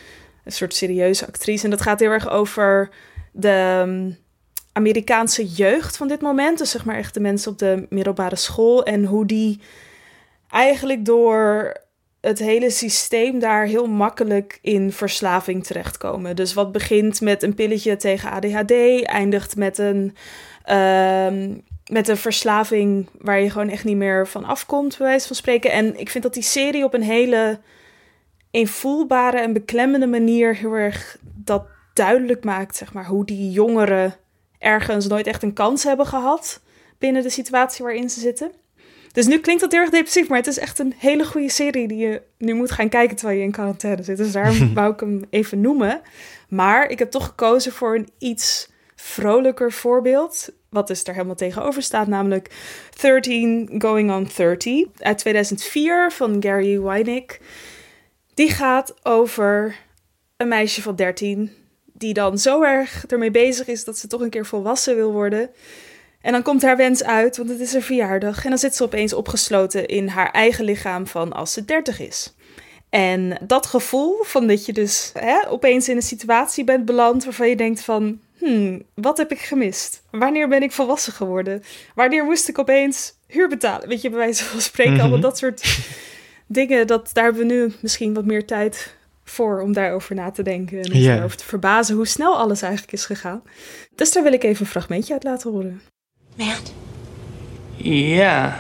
een 0.45 0.53
soort 0.53 0.75
serieuze 0.75 1.27
actrice. 1.27 1.65
En 1.65 1.71
dat 1.71 1.81
gaat 1.81 2.01
heel 2.01 2.11
erg 2.11 2.31
over 2.31 2.89
de 3.33 3.83
um, 3.87 4.17
Amerikaanse 4.77 5.47
jeugd 5.47 5.97
van 5.97 6.09
dit 6.09 6.21
moment. 6.21 6.59
Dus 6.59 6.71
zeg 6.71 6.85
maar 6.85 6.97
echt 6.97 7.15
de 7.15 7.21
mensen 7.21 7.53
op 7.53 7.59
de 7.59 7.87
middelbare 7.91 8.37
school. 8.37 8.85
En 8.85 9.05
hoe 9.05 9.27
die 9.27 9.61
eigenlijk 10.49 11.05
door 11.05 11.73
het 12.21 12.39
hele 12.39 12.71
systeem 12.71 13.39
daar 13.39 13.65
heel 13.65 13.87
makkelijk 13.87 14.59
in 14.62 14.93
verslaving 14.93 15.65
terechtkomen. 15.65 16.37
Dus 16.37 16.55
wat 16.55 16.73
begint 16.73 17.21
met 17.21 17.43
een 17.43 17.55
pilletje 17.55 17.97
tegen 17.97 18.31
ADHD, 18.31 19.03
eindigt 19.03 19.57
met 19.57 19.79
een, 19.79 20.15
ehm, 20.62 21.55
met 21.87 22.09
een 22.09 22.17
verslaving 22.17 23.07
waar 23.19 23.41
je 23.41 23.51
gewoon 23.51 23.69
echt 23.69 23.85
niet 23.85 23.97
meer 23.97 24.27
van 24.27 24.45
afkomt, 24.45 24.99
bij 24.99 25.07
wijze 25.07 25.27
van 25.27 25.37
spreken. 25.37 25.71
En 25.71 25.99
ik 25.99 26.11
vind 26.11 26.25
dat 26.25 26.35
die 26.35 26.43
serie 26.43 26.85
op 26.85 26.95
een 26.95 27.03
hele 27.03 27.59
invoelbare 28.51 29.39
en 29.39 29.53
beklemmende 29.53 30.07
manier 30.07 30.57
heel 30.57 30.73
erg 30.73 31.17
dat 31.23 31.67
duidelijk 31.93 32.45
maakt, 32.45 32.77
zeg 32.77 32.93
maar, 32.93 33.07
hoe 33.07 33.25
die 33.25 33.51
jongeren 33.51 34.15
ergens 34.59 35.07
nooit 35.07 35.27
echt 35.27 35.42
een 35.42 35.53
kans 35.53 35.85
hebben 35.85 36.07
gehad 36.07 36.61
binnen 36.99 37.23
de 37.23 37.31
situatie 37.31 37.85
waarin 37.85 38.11
ze 38.11 38.21
zitten. 38.21 38.53
Dus 39.12 39.27
nu 39.27 39.38
klinkt 39.38 39.62
dat 39.62 39.73
heel 39.73 39.81
erg 39.81 39.90
depressief, 39.90 40.29
maar 40.29 40.38
het 40.38 40.47
is 40.47 40.59
echt 40.59 40.79
een 40.79 40.95
hele 40.99 41.25
goede 41.25 41.51
serie 41.51 41.88
die 41.88 41.99
je 41.99 42.23
nu 42.38 42.55
moet 42.55 42.71
gaan 42.71 42.88
kijken 42.88 43.16
terwijl 43.16 43.38
je 43.38 43.45
in 43.45 43.51
quarantaine 43.51 44.03
zit. 44.03 44.16
Dus 44.16 44.33
daarom 44.33 44.75
wou 44.75 44.92
ik 44.92 45.01
hem 45.01 45.25
even 45.31 45.61
noemen. 45.61 46.01
Maar 46.49 46.90
ik 46.90 46.99
heb 46.99 47.11
toch 47.11 47.25
gekozen 47.27 47.73
voor 47.73 47.95
een 47.95 48.09
iets 48.19 48.71
vrolijker 48.97 49.73
voorbeeld. 49.73 50.49
Wat 50.71 50.87
dus 50.87 51.05
daar 51.05 51.14
helemaal 51.14 51.37
tegenover 51.37 51.83
staat, 51.83 52.07
namelijk 52.07 52.51
13 53.01 53.71
Going 53.79 54.12
on 54.12 54.29
30 54.37 54.87
uit 54.99 55.19
2004 55.19 56.12
van 56.12 56.37
Gary 56.42 56.81
Winnick. 56.81 57.40
Die 58.35 58.51
gaat 58.51 58.95
over 59.03 59.77
een 60.37 60.49
meisje 60.49 60.83
van 60.83 60.97
13 60.97 61.51
die 61.99 62.15
dan 62.15 62.39
zo 62.39 62.63
erg 62.63 63.05
ermee 63.07 63.31
bezig 63.31 63.67
is 63.67 63.85
dat 63.85 63.99
ze 63.99 64.07
toch 64.07 64.21
een 64.21 64.31
keer 64.31 64.47
volwassen 64.47 64.97
wil 64.97 65.13
worden. 65.13 65.51
En 66.21 66.33
dan 66.33 66.43
komt 66.43 66.63
haar 66.63 66.77
wens 66.77 67.05
uit, 67.05 67.37
want 67.37 67.49
het 67.49 67.61
is 67.61 67.73
haar 67.73 67.83
verjaardag. 67.83 68.43
En 68.45 68.51
dan 68.51 68.59
zit 68.59 68.77
ze 68.77 68.83
opeens 68.83 69.13
opgesloten 69.13 69.87
in 69.87 70.09
haar 70.09 70.31
eigen 70.31 70.65
lichaam 70.65 71.07
van 71.07 71.33
als 71.33 71.53
ze 71.53 71.65
30 71.65 72.01
is. 72.01 72.35
En 72.91 73.39
dat 73.43 73.67
gevoel 73.67 74.23
van 74.23 74.47
dat 74.47 74.67
je 74.67 74.73
dus 74.73 75.11
hè, 75.15 75.49
opeens 75.49 75.89
in 75.89 75.97
een 75.97 76.03
situatie 76.03 76.65
bent 76.65 76.85
beland 76.85 77.25
waarvan 77.25 77.49
je 77.49 77.57
denkt 77.57 77.81
van... 77.81 78.21
Hmm, 78.39 78.83
wat 78.95 79.17
heb 79.17 79.31
ik 79.33 79.39
gemist? 79.39 80.03
Wanneer 80.11 80.49
ben 80.49 80.63
ik 80.63 80.73
volwassen 80.73 81.13
geworden? 81.13 81.63
Wanneer 81.95 82.25
moest 82.25 82.49
ik 82.49 82.59
opeens 82.59 83.13
huur 83.27 83.49
betalen? 83.49 83.89
Weet 83.89 84.01
je, 84.03 84.09
bij 84.09 84.19
wijze 84.19 84.45
van 84.45 84.61
spreken, 84.61 84.93
Mhm. 84.93 85.01
allemaal 85.01 85.21
dat 85.21 85.39
soort 85.39 85.79
dingen. 86.47 86.87
Dat, 86.87 87.11
daar 87.13 87.25
hebben 87.25 87.47
we 87.47 87.53
nu 87.53 87.73
misschien 87.81 88.15
wat 88.15 88.25
meer 88.25 88.47
tijd 88.47 88.95
voor 89.29 89.61
om 89.61 89.73
daarover 89.73 90.15
na 90.15 90.31
te 90.31 90.43
denken. 90.43 90.83
En 90.83 91.01
Ja. 91.01 91.12
daarover 91.15 91.37
te 91.37 91.45
verbazen 91.45 91.97
hoe 91.97 92.07
snel 92.07 92.37
alles 92.37 92.62
eigenlijk 92.62 92.93
is 92.93 93.05
gegaan. 93.05 93.43
Dus 93.95 94.12
daar 94.12 94.23
wil 94.23 94.33
ik 94.33 94.43
even 94.45 94.61
een 94.65 94.71
fragmentje 94.71 95.12
uit 95.12 95.25
laten 95.25 95.51
horen. 95.51 95.83
Matt, 96.37 96.73
Yeah. 97.77 98.55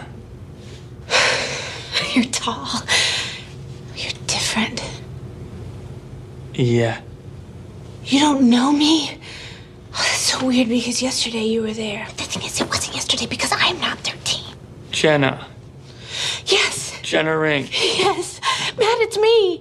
you're 2.14 2.28
tall. 2.30 2.80
You're 3.94 4.16
different. 4.24 4.82
Yeah. 6.52 6.96
You 8.02 8.20
don't 8.20 8.48
know 8.50 8.72
me? 8.76 9.08
Oh, 9.92 9.96
that's 10.02 10.28
so 10.30 10.46
weird 10.46 10.68
because 10.68 11.00
yesterday 11.04 11.44
you 11.50 11.62
were 11.62 11.74
there. 11.74 12.06
The 12.16 12.24
thing 12.24 12.44
is, 12.44 12.60
it 12.60 12.66
wasn't 12.68 12.94
yesterday 12.94 13.26
because 13.28 13.54
I'm 13.54 13.78
not 13.80 13.96
13. 14.02 14.42
Jenna. 14.90 15.46
Yes, 16.44 16.92
Jenna 17.02 17.36
Ring. 17.38 17.66
yes. 17.70 18.38
Matt, 18.78 19.00
it's 19.00 19.16
me. 19.18 19.60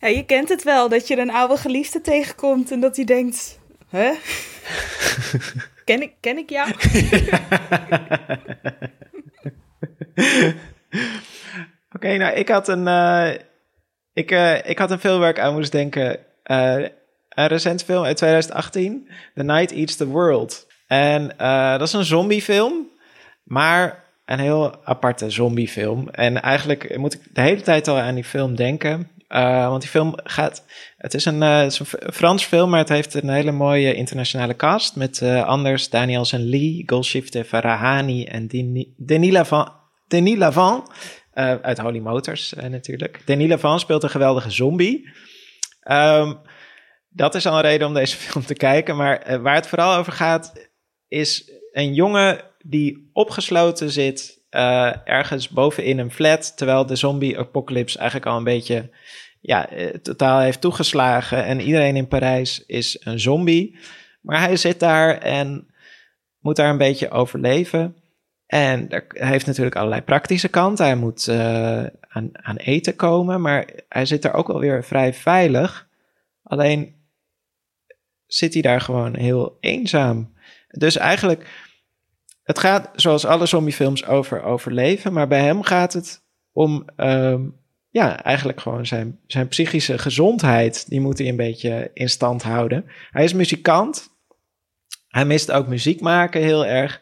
Ja, 0.00 0.08
je 0.08 0.24
kent 0.24 0.48
het 0.48 0.62
wel, 0.62 0.88
dat 0.88 1.08
je 1.08 1.18
een 1.18 1.30
oude 1.30 1.56
geliefde 1.56 2.00
tegenkomt 2.00 2.70
en 2.70 2.80
dat 2.80 2.96
hij 2.96 3.04
denkt... 3.04 3.58
Hè? 3.88 4.12
ken, 5.84 6.02
ik, 6.02 6.12
ken 6.20 6.38
ik 6.38 6.50
jou? 6.50 6.70
Oké, 11.96 12.16
nou, 12.16 12.34
ik 12.34 12.48
had 12.48 12.68
een, 12.68 12.88
eh, 12.88 13.30
ik, 14.12 14.30
eh, 14.30 14.68
ik 14.68 14.78
had 14.78 14.90
een 14.90 14.98
film 14.98 15.20
waar 15.20 15.30
ik 15.30 15.38
aan 15.38 15.54
moest 15.54 15.72
denken. 15.72 16.18
Eh, 16.42 16.76
een 17.28 17.46
recent 17.46 17.84
film 17.84 18.04
uit 18.04 18.16
2018, 18.16 19.08
The 19.34 19.42
Night 19.42 19.72
Eats 19.72 19.96
the 19.96 20.06
World. 20.06 20.66
En 20.86 21.34
dat 21.78 21.82
is 21.82 21.92
een 21.92 22.04
zombiefilm, 22.04 22.88
maar 23.42 24.04
een 24.24 24.38
heel 24.38 24.84
aparte 24.84 25.30
zombiefilm. 25.30 26.08
En 26.08 26.42
eigenlijk 26.42 26.96
moet 26.96 27.14
ik 27.14 27.20
de 27.32 27.40
hele 27.40 27.60
tijd 27.60 27.88
al 27.88 27.98
aan 27.98 28.14
die 28.14 28.24
film 28.24 28.54
denken. 28.54 29.10
Eh, 29.28 29.68
want 29.68 29.80
die 29.80 29.90
film 29.90 30.12
gaat. 30.24 30.64
Het 30.96 31.14
is, 31.14 31.24
een, 31.24 31.42
eh, 31.42 31.68
Frans 32.12 32.44
film, 32.44 32.70
maar 32.70 32.78
het 32.78 32.88
heeft 32.88 33.14
een 33.14 33.28
hele 33.28 33.52
mooie 33.52 33.94
internationale 33.94 34.56
cast. 34.56 34.96
Met 34.96 35.20
eh, 35.20 35.44
Anders, 35.44 35.88
Danielsen 35.90 36.48
Lee, 36.48 36.82
Golshifteh 36.86 37.44
Farahani 37.44 38.24
en 38.24 38.46
Deni- 38.46 38.94
Denis. 38.96 39.48
Denis 40.08 40.36
Lavant 40.38 40.90
eh, 41.32 41.54
uit 41.54 41.78
Holy 41.78 41.98
Motors 41.98 42.52
natuurlijk. 42.70 43.22
Denis 43.24 43.48
Lavant 43.48 43.80
speelt 43.80 44.02
een 44.02 44.10
geweldige 44.10 44.50
zombie. 44.50 45.08
Ehm, 45.80 46.34
dat 47.08 47.34
is 47.34 47.46
al 47.46 47.54
een 47.56 47.60
reden 47.62 47.86
om 47.86 47.94
deze 47.94 48.16
film 48.26 48.44
te 48.44 48.54
kijken. 48.54 48.96
Maar 48.96 49.42
waar 49.42 49.54
het 49.54 49.66
vooral 49.66 49.96
over 49.96 50.12
gaat, 50.12 50.70
is 51.08 51.50
een 51.72 51.94
jongen 51.94 52.40
die 52.58 53.10
opgesloten 53.12 53.90
zit 53.90 54.35
eh, 54.48 54.92
ergens 55.04 55.48
bovenin 55.48 55.98
een 55.98 56.10
flat. 56.10 56.56
Terwijl 56.56 56.86
de 56.86 56.96
zombie-apocalypse 56.96 57.98
eigenlijk 57.98 58.30
al 58.30 58.36
een 58.36 58.44
beetje 58.44 58.90
ja, 59.40 59.68
eh, 59.68 59.88
totaal 59.88 60.40
heeft 60.40 60.60
toegeslagen. 60.60 61.44
En 61.44 61.60
iedereen 61.60 61.96
in 61.96 62.08
Parijs 62.08 62.64
is 62.66 62.96
een 63.04 63.20
zombie. 63.20 63.78
Maar 64.20 64.40
hij 64.40 64.56
zit 64.56 64.80
daar 64.80 65.18
en 65.18 65.66
moet 66.38 66.56
daar 66.56 66.70
een 66.70 66.78
beetje 66.78 67.10
overleven. 67.10 67.96
En 68.46 68.86
hij 68.88 69.28
heeft 69.28 69.46
natuurlijk 69.46 69.76
allerlei 69.76 70.02
praktische 70.02 70.48
kanten. 70.48 70.84
Hij 70.84 70.96
moet 70.96 71.28
eh, 71.28 71.84
aan, 72.08 72.30
aan 72.32 72.56
eten 72.56 72.96
komen, 72.96 73.40
maar 73.40 73.70
hij 73.88 74.06
zit 74.06 74.24
er 74.24 74.32
ook 74.32 74.46
wel 74.46 74.60
weer 74.60 74.84
vrij 74.84 75.14
veilig. 75.14 75.88
Alleen 76.42 76.94
zit 78.26 78.52
hij 78.52 78.62
daar 78.62 78.80
gewoon 78.80 79.16
heel 79.16 79.56
eenzaam. 79.60 80.34
Dus 80.68 80.96
eigenlijk, 80.96 81.65
het 82.46 82.58
gaat 82.58 82.90
zoals 82.94 83.24
alle 83.24 83.46
zombiefilms 83.46 84.04
over 84.04 84.42
overleven, 84.42 85.12
maar 85.12 85.28
bij 85.28 85.40
hem 85.40 85.62
gaat 85.62 85.92
het 85.92 86.22
om, 86.52 86.84
ehm, 86.96 87.42
ja, 87.90 88.22
eigenlijk 88.22 88.60
gewoon 88.60 88.86
zijn, 88.86 89.18
zijn 89.26 89.48
psychische 89.48 89.98
gezondheid. 89.98 90.88
Die 90.88 91.00
moet 91.00 91.18
hij 91.18 91.28
een 91.28 91.36
beetje 91.36 91.90
in 91.94 92.08
stand 92.08 92.42
houden. 92.42 92.86
Hij 93.10 93.24
is 93.24 93.32
muzikant. 93.32 94.08
Hij 95.08 95.24
mist 95.24 95.52
ook 95.52 95.66
muziek 95.66 96.00
maken 96.00 96.42
heel 96.42 96.66
erg. 96.66 97.00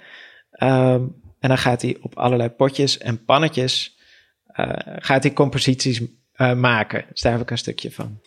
Ehm, 0.51 1.03
en 1.39 1.49
dan 1.49 1.59
gaat 1.59 1.83
hij 1.83 1.97
op 2.01 2.19
allerlei 2.19 2.49
potjes 2.49 2.99
en 2.99 3.25
pannetjes, 3.25 3.99
eh, 4.47 4.69
gaat 4.99 5.23
hij 5.23 5.33
composities 5.33 6.03
eh, 6.33 6.55
maken. 6.55 7.05
Dus 7.11 7.21
daar 7.21 7.33
heb 7.33 7.41
ik 7.41 7.51
een 7.51 7.59
stukje 7.59 7.93
van. 7.93 8.21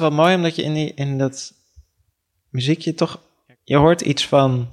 Het 0.00 0.08
wel 0.08 0.24
mooi 0.24 0.34
omdat 0.34 0.56
je 0.56 0.62
in, 0.62 0.74
die, 0.74 0.94
in 0.94 1.18
dat 1.18 1.52
muziekje 2.50 2.94
toch... 2.94 3.20
Je 3.64 3.76
hoort 3.76 4.00
iets 4.00 4.26
van... 4.26 4.72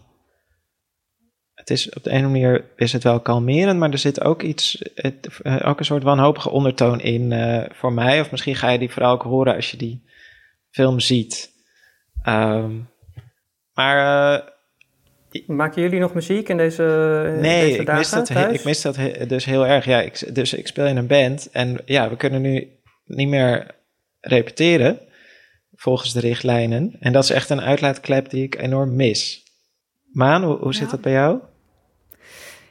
Het 1.53 1.69
is 1.69 1.89
op 1.89 2.03
de 2.03 2.09
ene 2.11 2.27
manier 2.27 2.65
is 2.75 2.93
het 2.93 3.03
wel 3.03 3.19
kalmerend, 3.19 3.79
maar 3.79 3.91
er 3.91 3.97
zit 3.97 4.21
ook 4.23 4.41
iets, 4.41 4.91
het, 4.95 5.27
eh, 5.43 5.67
ook 5.67 5.79
een 5.79 5.85
soort 5.85 6.03
wanhopige 6.03 6.49
ondertoon 6.49 7.01
in 7.01 7.31
eh, 7.31 7.69
voor 7.73 7.93
mij. 7.93 8.19
Of 8.21 8.31
misschien 8.31 8.55
ga 8.55 8.69
je 8.69 8.79
die 8.79 8.91
vooral 8.91 9.11
ook 9.13 9.23
horen 9.23 9.55
als 9.55 9.71
je 9.71 9.77
die 9.77 10.03
film 10.69 10.99
ziet. 10.99 11.51
Ehm, 12.23 12.75
maar 13.73 14.37
eh, 14.41 14.47
Maken 15.47 15.81
jullie 15.81 15.99
nog 15.99 16.13
muziek 16.13 16.49
in 16.49 16.57
deze, 16.57 16.83
in 17.35 17.41
Nee, 17.41 17.65
deze 17.65 17.79
ik 17.79 17.85
dagen 17.85 17.99
mis, 18.01 18.09
dat, 18.09 18.27
he- 18.27 18.49
ik 18.51 18.63
mis 18.63 18.81
dat 18.81 18.95
he- 18.95 19.25
dus 19.25 19.45
heel 19.45 19.65
erg. 19.65 19.85
Ja, 19.85 20.01
ik, 20.01 20.35
dus 20.35 20.53
ik 20.53 20.67
speel 20.67 20.85
in 20.85 20.97
een 20.97 21.07
band 21.07 21.49
en 21.51 21.81
ja, 21.85 22.09
we 22.09 22.15
kunnen 22.15 22.41
nu 22.41 22.67
niet 23.05 23.27
meer 23.27 23.75
repeteren 24.19 24.99
volgens 25.77 26.13
de 26.13 26.19
richtlijnen. 26.19 26.95
En 26.99 27.13
dat 27.13 27.23
is 27.23 27.29
echt 27.29 27.49
een 27.49 27.61
uitlaatklep 27.61 28.29
die 28.29 28.43
ik 28.43 28.55
enorm 28.55 28.95
mis. 28.95 29.43
Maan, 30.11 30.43
hoe, 30.43 30.57
hoe 30.57 30.73
zit 30.73 30.83
Ja. 30.85 30.89
dat 30.91 31.01
bij 31.01 31.11
jou? 31.11 31.39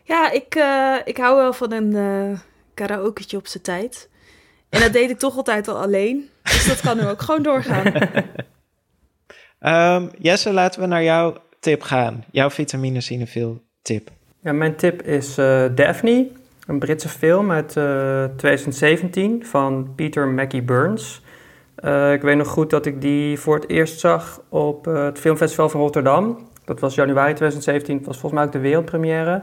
Ja, 0.03 0.31
ik, 0.31 0.55
eh, 0.55 0.95
ik 1.05 1.17
hou 1.17 1.37
wel 1.37 1.53
van 1.53 1.73
een 1.73 1.95
eh 1.97 2.39
karaoketje 2.75 3.37
op 3.37 3.47
zijn 3.47 3.63
tijd. 3.63 4.09
En 4.69 4.81
dat 4.81 4.93
deed 4.93 5.11
ik 5.11 5.19
toch 5.19 5.37
altijd 5.37 5.69
al 5.69 5.77
alleen. 5.83 6.29
Dus 6.43 6.67
dat 6.67 6.81
kan 6.81 6.97
nu 6.97 7.07
ook 7.07 7.23
gewoon 7.23 7.43
doorgaan. 7.43 7.93
Ehm, 9.59 10.07
Jesse, 10.19 10.53
laten 10.53 10.81
we 10.81 10.87
naar 10.87 11.03
jouw 11.03 11.37
tip 11.61 11.83
gaan. 11.83 12.25
Jouw 12.31 12.51
vitamine 12.51 13.01
cinefiel 13.01 13.63
tip. 13.83 14.11
Ja, 14.41 14.53
mijn 14.53 14.77
tip 14.77 15.03
is 15.03 15.39
eh, 15.39 15.65
Daphne, 15.75 16.29
een 16.67 16.79
Britse 16.79 17.09
film 17.09 17.51
uit 17.51 17.77
eh, 17.77 18.25
2017 18.37 19.47
van 19.47 19.93
Peter 19.95 20.29
Mackie 20.29 20.63
Burns. 20.63 21.21
Eh, 21.77 22.13
ik 22.13 22.23
weet 22.23 22.37
nog 22.37 22.49
goed 22.49 22.71
dat 22.71 22.87
ik 22.87 23.01
die 23.01 23.39
voor 23.39 23.55
het 23.55 23.69
eerst 23.69 24.01
zag 24.01 24.41
op 24.49 24.87
eh, 24.87 25.05
het 25.05 25.19
Filmfestival 25.19 25.69
van 25.69 25.81
Rotterdam. 25.81 26.49
Dat 26.65 26.81
was 26.81 26.95
januari 26.95 27.33
2017, 27.33 27.97
het 27.97 28.07
was 28.07 28.19
volgens 28.19 28.41
mij 28.41 28.45
ook 28.45 28.53
de 28.55 28.69
wereldpremière. 28.69 29.43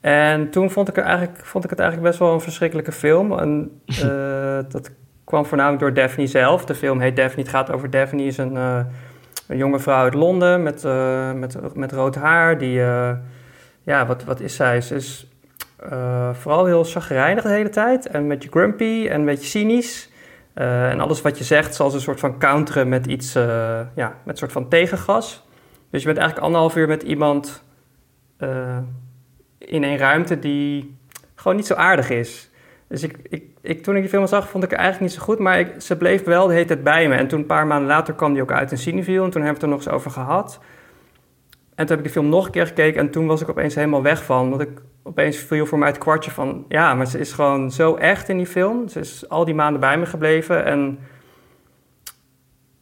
En 0.00 0.50
toen 0.50 0.70
vond 0.70 0.88
ik, 0.88 0.96
er 0.96 1.02
eigenlijk, 1.02 1.44
vond 1.44 1.64
ik 1.64 1.70
het 1.70 1.78
eigenlijk 1.78 2.08
best 2.10 2.20
wel 2.22 2.32
een 2.32 2.40
verschrikkelijke 2.40 2.92
film. 2.92 3.38
En, 3.38 3.80
eh, 3.86 4.58
dat 4.68 4.90
kwam 5.24 5.46
voornamelijk 5.46 5.82
door 5.82 5.94
Daphne 5.94 6.26
zelf. 6.26 6.64
De 6.64 6.74
film 6.74 7.00
heet 7.00 7.16
Daphne, 7.16 7.42
het 7.42 7.50
gaat 7.50 7.72
over 7.72 7.90
Daphne, 7.90 8.22
is 8.22 8.38
een, 8.38 8.54
een 8.54 9.56
jonge 9.56 9.78
vrouw 9.78 10.02
uit 10.02 10.14
Londen 10.14 10.62
met, 10.62 10.84
met, 11.34 11.74
met 11.74 11.92
rood 11.92 12.14
haar 12.14 12.58
die... 12.58 12.74
ja, 13.82 14.06
wat, 14.06 14.24
wat 14.24 14.40
is 14.40 14.54
zij? 14.56 14.80
Ze 14.80 14.94
is 14.94 15.26
vooral 16.32 16.66
heel 16.66 16.84
chagrijnig 16.84 17.42
de 17.42 17.48
hele 17.48 17.68
tijd. 17.68 18.06
En 18.06 18.20
een 18.20 18.28
beetje 18.28 18.50
grumpy 18.50 19.06
en 19.08 19.18
een 19.20 19.26
beetje 19.26 19.46
cynisch. 19.46 20.09
Eh, 20.54 20.90
en 20.90 21.00
alles 21.00 21.22
wat 21.22 21.38
je 21.38 21.44
zegt 21.44 21.74
zal 21.74 21.90
ze 21.90 21.96
een 21.96 22.02
soort 22.02 22.20
van 22.20 22.38
counteren 22.38 22.88
met 22.88 23.06
iets, 23.06 23.34
eh, 23.34 23.80
ja, 23.94 24.08
met 24.08 24.32
een 24.32 24.36
soort 24.36 24.52
van 24.52 24.68
tegengas. 24.68 25.46
Dus 25.90 26.00
je 26.00 26.06
bent 26.06 26.18
eigenlijk 26.18 26.46
anderhalf 26.46 26.76
uur 26.76 26.88
met 26.88 27.02
iemand 27.02 27.64
eh, 28.36 28.78
in 29.58 29.82
een 29.82 29.96
ruimte 29.96 30.38
die 30.38 30.98
gewoon 31.34 31.56
niet 31.56 31.66
zo 31.66 31.74
aardig 31.74 32.10
is. 32.10 32.50
Dus 32.88 33.02
ik, 33.02 33.18
ik, 33.28 33.44
ik, 33.60 33.82
toen 33.82 33.94
ik 33.94 34.00
die 34.00 34.10
film 34.10 34.26
zag, 34.26 34.48
vond 34.48 34.64
ik 34.64 34.70
het 34.70 34.78
eigenlijk 34.78 35.10
niet 35.10 35.20
zo 35.20 35.26
goed. 35.26 35.38
Maar 35.38 35.58
ik, 35.58 35.80
ze 35.80 35.96
bleef 35.96 36.24
wel 36.24 36.46
de 36.46 36.52
hele 36.52 36.64
tijd 36.64 36.82
bij 36.82 37.08
me. 37.08 37.14
En 37.14 37.28
toen 37.28 37.38
een 37.40 37.46
paar 37.46 37.66
maanden 37.66 37.88
later 37.88 38.14
kwam 38.14 38.32
die 38.32 38.42
ook 38.42 38.52
uit 38.52 38.70
in 38.70 38.78
Cineville. 38.78 39.24
En 39.24 39.30
toen 39.30 39.42
hebben 39.42 39.48
we 39.48 39.52
het 39.54 39.62
er 39.62 39.68
nog 39.68 39.78
eens 39.78 39.88
over 39.88 40.10
gehad. 40.10 40.60
En 41.80 41.86
toen 41.86 41.96
heb 41.96 42.06
ik 42.06 42.12
de 42.12 42.18
film 42.20 42.30
nog 42.30 42.46
een 42.46 42.50
keer 42.50 42.66
gekeken 42.66 43.00
en 43.00 43.10
toen 43.10 43.26
was 43.26 43.40
ik 43.40 43.48
opeens 43.48 43.74
helemaal 43.74 44.02
weg 44.02 44.24
van. 44.24 44.50
Want 44.50 44.62
ik 44.62 44.68
opeens 45.02 45.36
viel 45.36 45.66
voor 45.66 45.78
mij 45.78 45.88
het 45.88 45.98
kwartje 45.98 46.30
van... 46.30 46.64
Ja, 46.68 46.94
maar 46.94 47.06
ze 47.06 47.18
is 47.18 47.32
gewoon 47.32 47.70
zo 47.70 47.94
echt 47.94 48.28
in 48.28 48.36
die 48.36 48.46
film. 48.46 48.88
Ze 48.88 49.00
is 49.00 49.28
al 49.28 49.44
die 49.44 49.54
maanden 49.54 49.80
bij 49.80 49.98
me 49.98 50.06
gebleven. 50.06 50.64
En 50.64 50.98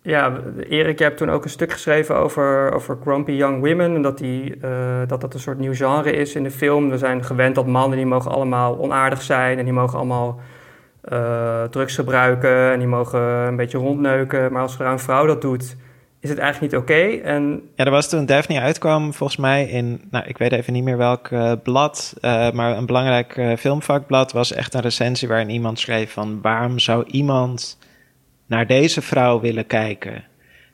ja, 0.02 0.40
Erik, 0.68 0.98
je 0.98 1.04
hebt 1.04 1.16
toen 1.16 1.30
ook 1.30 1.44
een 1.44 1.50
stuk 1.50 1.72
geschreven 1.72 2.16
over, 2.16 2.72
over 2.72 2.98
grumpy 3.02 3.32
young 3.32 3.66
women. 3.68 3.94
En 3.94 4.02
dat, 4.02 4.18
die, 4.18 4.56
eh, 4.60 4.70
dat 5.06 5.20
dat 5.20 5.34
een 5.34 5.40
soort 5.40 5.58
nieuw 5.58 5.74
genre 5.74 6.12
is 6.12 6.34
in 6.34 6.42
de 6.42 6.50
film. 6.50 6.90
We 6.90 6.98
zijn 6.98 7.24
gewend 7.24 7.54
dat 7.54 7.66
mannen 7.66 7.96
die 7.96 8.06
mogen 8.06 8.30
allemaal 8.30 8.78
onaardig 8.78 9.22
zijn. 9.22 9.58
En 9.58 9.64
die 9.64 9.74
mogen 9.74 9.98
allemaal 9.98 10.40
eh, 11.00 11.62
drugs 11.62 11.94
gebruiken. 11.94 12.72
En 12.72 12.78
die 12.78 12.88
mogen 12.88 13.20
een 13.20 13.56
beetje 13.56 13.78
rondneuken. 13.78 14.52
Maar 14.52 14.62
als 14.62 14.78
er 14.78 14.86
een 14.86 14.98
vrouw 14.98 15.26
dat 15.26 15.42
doet, 15.42 15.76
is 16.20 16.28
het 16.28 16.38
eigenlijk 16.38 16.72
niet 16.72 16.82
oké. 16.82 17.22
En 17.22 17.62
Ja, 17.74 17.84
er 17.84 17.90
was 17.90 18.08
toen 18.08 18.26
Daphne 18.26 18.60
uitkwam, 18.60 19.14
volgens 19.14 19.38
mij 19.38 19.64
in, 19.64 20.00
nou, 20.10 20.24
ik 20.26 20.38
weet 20.38 20.52
even 20.52 20.72
niet 20.72 20.84
meer 20.84 20.96
welk 20.96 21.28
eh, 21.28 21.52
blad, 21.62 22.14
eh, 22.20 22.50
maar 22.50 22.76
een 22.76 22.86
belangrijk 22.86 23.36
eh, 23.36 23.56
filmvakblad 23.56 24.32
was 24.32 24.52
echt 24.52 24.74
een 24.74 24.80
recensie 24.80 25.28
waarin 25.28 25.50
iemand 25.50 25.78
schreef 25.78 26.12
van 26.12 26.40
waarom 26.42 26.78
zou 26.78 27.04
iemand 27.06 27.78
naar 28.46 28.66
deze 28.66 29.02
vrouw 29.02 29.40
willen 29.40 29.66
kijken? 29.66 30.24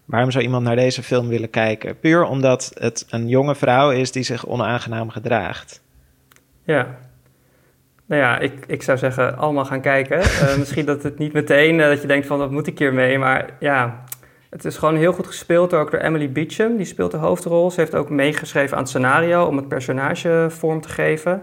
Waarom 0.05 0.31
zou 0.31 0.45
iemand 0.45 0.65
naar 0.65 0.77
deze 0.77 1.03
film 1.03 1.29
willen 1.29 1.51
kijken? 1.51 1.99
Puur 1.99 2.25
omdat 2.25 2.71
het 2.79 3.07
een 3.11 3.29
jonge 3.29 3.55
vrouw 3.55 3.91
is 3.91 4.13
die 4.13 4.23
zich 4.23 4.47
onaangenaam 4.47 5.11
gedraagt. 5.11 5.83
Ja. 6.65 6.99
Nou 8.07 8.23
ja, 8.23 8.39
ik, 8.39 8.65
ik 8.67 8.83
zou 8.83 8.99
zeggen, 8.99 9.37
allemaal 9.37 9.65
gaan 9.65 9.81
kijken. 9.81 10.19
Misschien 10.59 10.85
dat 10.85 11.03
het 11.03 11.19
niet 11.19 11.33
meteen, 11.33 11.79
dat 11.79 12.01
je 12.01 12.07
denkt 12.07 12.27
van, 12.27 12.39
wat 12.39 12.51
moet 12.51 12.67
ik 12.67 12.79
hiermee? 12.79 13.19
Maar 13.19 13.51
ja, 13.61 14.05
het 14.55 14.65
is 14.65 14.77
gewoon 14.77 14.97
heel 14.97 15.13
goed 15.13 15.27
gespeeld 15.27 15.75
ook 15.75 15.91
door 15.91 16.01
Emily 16.01 16.33
Beecham. 16.33 16.77
Die 16.77 16.87
speelt 16.87 17.11
de 17.11 17.17
hoofdrol. 17.17 17.71
Ze 17.71 17.81
heeft 17.81 17.95
ook 17.95 18.11
meegeschreven 18.11 18.77
aan 18.77 18.83
het 18.83 18.89
scenario 18.89 19.45
om 19.45 19.57
het 19.57 19.69
personage 19.69 20.47
vorm 20.49 20.81
te 20.81 20.89
geven. 20.89 21.43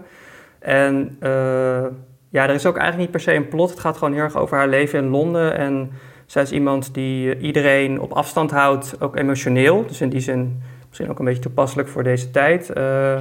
En 0.58 1.16
uh, 1.20 1.84
ja, 2.28 2.48
er 2.48 2.54
is 2.54 2.66
ook 2.66 2.76
eigenlijk 2.76 2.98
niet 2.98 3.10
per 3.10 3.20
se 3.20 3.34
een 3.34 3.48
plot. 3.48 3.70
Het 3.70 3.80
gaat 3.80 3.96
gewoon 3.96 4.14
heel 4.14 4.22
erg 4.22 4.36
over 4.36 4.56
haar 4.56 4.68
leven 4.68 4.98
in 4.98 5.08
Londen. 5.08 5.56
En 5.56 5.90
zij 6.26 6.42
is 6.42 6.52
iemand 6.52 6.94
die 6.94 7.38
iedereen 7.38 8.00
op 8.00 8.12
afstand 8.12 8.50
houdt, 8.50 8.96
ook 9.00 9.16
emotioneel. 9.16 9.86
Dus 9.86 10.00
in 10.00 10.08
die 10.08 10.20
zin 10.20 10.62
misschien 10.88 11.10
ook 11.10 11.18
een 11.18 11.24
beetje 11.24 11.42
toepasselijk 11.42 11.88
voor 11.88 12.02
deze 12.02 12.30
tijd. 12.30 12.70
Uh, 12.76 13.16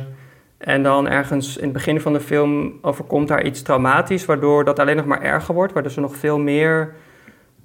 en 0.57 0.83
dan 0.83 1.07
ergens 1.07 1.57
in 1.57 1.63
het 1.63 1.73
begin 1.73 2.01
van 2.01 2.13
de 2.13 2.19
film 2.19 2.73
overkomt 2.81 3.29
haar 3.29 3.43
iets 3.45 3.61
traumatisch, 3.61 4.25
waardoor 4.25 4.63
dat 4.63 4.79
alleen 4.79 4.95
nog 4.95 5.05
maar 5.05 5.21
erger 5.21 5.53
wordt, 5.53 5.73
waardoor 5.73 5.91
ze 5.91 5.99
nog 5.99 6.15
veel 6.15 6.39
meer 6.39 6.93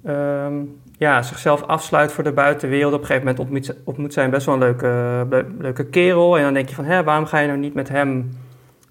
um, 0.07 0.79
ja, 0.97 1.21
zichzelf 1.21 1.63
afsluit 1.63 2.11
voor 2.11 2.23
de 2.23 2.31
buitenwereld. 2.31 2.93
Op 2.93 2.99
een 2.99 3.05
gegeven 3.05 3.27
moment 3.27 3.45
ontmoet, 3.45 3.75
ontmoet 3.83 4.13
zij 4.13 4.29
best 4.29 4.45
wel 4.45 4.55
een 4.55 4.61
leuke, 4.61 5.25
leuke 5.59 5.85
kerel. 5.85 6.37
En 6.37 6.43
dan 6.43 6.53
denk 6.53 6.69
je 6.69 6.75
van, 6.75 6.85
hé, 6.85 7.03
waarom 7.03 7.25
ga 7.25 7.39
je 7.39 7.47
nou 7.47 7.59
niet 7.59 7.73
met 7.73 7.89
hem... 7.89 8.29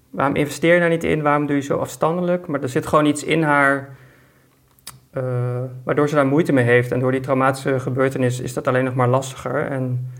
Waarom 0.09 0.35
investeer 0.35 0.73
je 0.73 0.79
daar 0.79 0.89
niet 0.89 1.03
in? 1.03 1.21
Waarom 1.21 1.45
doe 1.45 1.55
je 1.55 1.61
zo 1.61 1.77
afstandelijk? 1.77 2.47
Maar 2.47 2.61
er 2.61 2.69
zit 2.69 2.87
gewoon 2.87 3.05
iets 3.05 3.23
in 3.23 3.43
haar... 3.43 3.95
Uh, 5.13 5.23
waardoor 5.83 6.09
ze 6.09 6.15
daar 6.15 6.25
moeite 6.25 6.53
mee 6.53 6.65
heeft. 6.65 6.91
En 6.91 6.99
door 6.99 7.11
die 7.11 7.21
traumatische 7.21 7.79
gebeurtenis 7.79 8.39
is 8.39 8.53
dat 8.53 8.67
alleen 8.67 8.83
nog 8.83 8.95
maar 8.95 9.07
lastiger. 9.07 9.65
En 9.65 10.11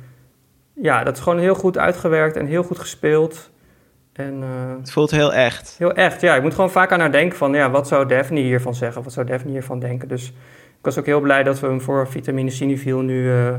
ja, 0.74 1.04
dat 1.04 1.16
is 1.16 1.24
gewoon 1.24 1.40
heel 1.40 1.56
goed 1.56 1.78
uitgewerkt 1.78 2.36
en 2.36 2.46
heel 2.46 2.64
goed 2.64 2.80
gespeeld. 2.80 3.52
En, 4.14 4.34
uh, 4.34 4.78
het 4.80 4.92
voelt 4.92 5.12
heel 5.12 5.34
echt. 5.34 5.76
Heel 5.78 5.94
echt, 5.94 6.22
ja. 6.22 6.36
Ik 6.36 6.42
moet 6.42 6.54
gewoon 6.56 6.72
vaak 6.72 6.92
aan 6.92 7.00
haar 7.00 7.12
denken 7.12 7.38
van... 7.38 7.54
ja, 7.54 7.70
wat 7.70 7.88
zou 7.88 8.08
Daphne 8.08 8.40
hiervan 8.40 8.76
zeggen? 8.76 9.04
Wat 9.04 9.14
zou 9.14 9.26
Daphne 9.26 9.52
hiervan 9.52 9.80
denken? 9.80 10.08
Dus 10.08 10.34
ik 10.78 10.86
was 10.86 10.98
ook 10.98 11.06
heel 11.06 11.22
blij 11.22 11.44
dat 11.44 11.60
we 11.60 11.68
hem 11.68 11.82
voor 11.82 12.08
vitamine 12.08 12.50
Cinefiel 12.50 13.02
nu... 13.02 13.24
Uh, 13.24 13.56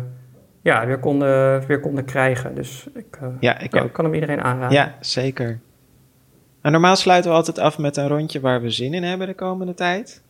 ja, 0.62 0.86
weer 0.86 0.98
konden, 0.98 1.66
weer 1.66 1.80
konden 1.80 2.04
krijgen. 2.04 2.54
Dus 2.54 2.86
ik, 2.94 3.18
uh, 3.22 3.28
ja, 3.40 3.58
ik 3.58 3.74
ja, 3.74 3.88
kan 3.92 4.04
hem 4.04 4.14
iedereen 4.14 4.42
aanraden. 4.42 4.76
Ja, 4.76 4.96
zeker. 5.00 5.60
En 6.62 6.72
normaal 6.72 6.96
sluiten 6.96 7.30
we 7.30 7.36
altijd 7.36 7.58
af 7.58 7.78
met 7.78 7.96
een 7.96 8.08
rondje 8.08 8.40
waar 8.40 8.62
we 8.62 8.70
zin 8.70 8.94
in 8.94 9.02
hebben 9.02 9.26
de 9.26 9.34
komende 9.34 9.74
tijd. 9.74 10.22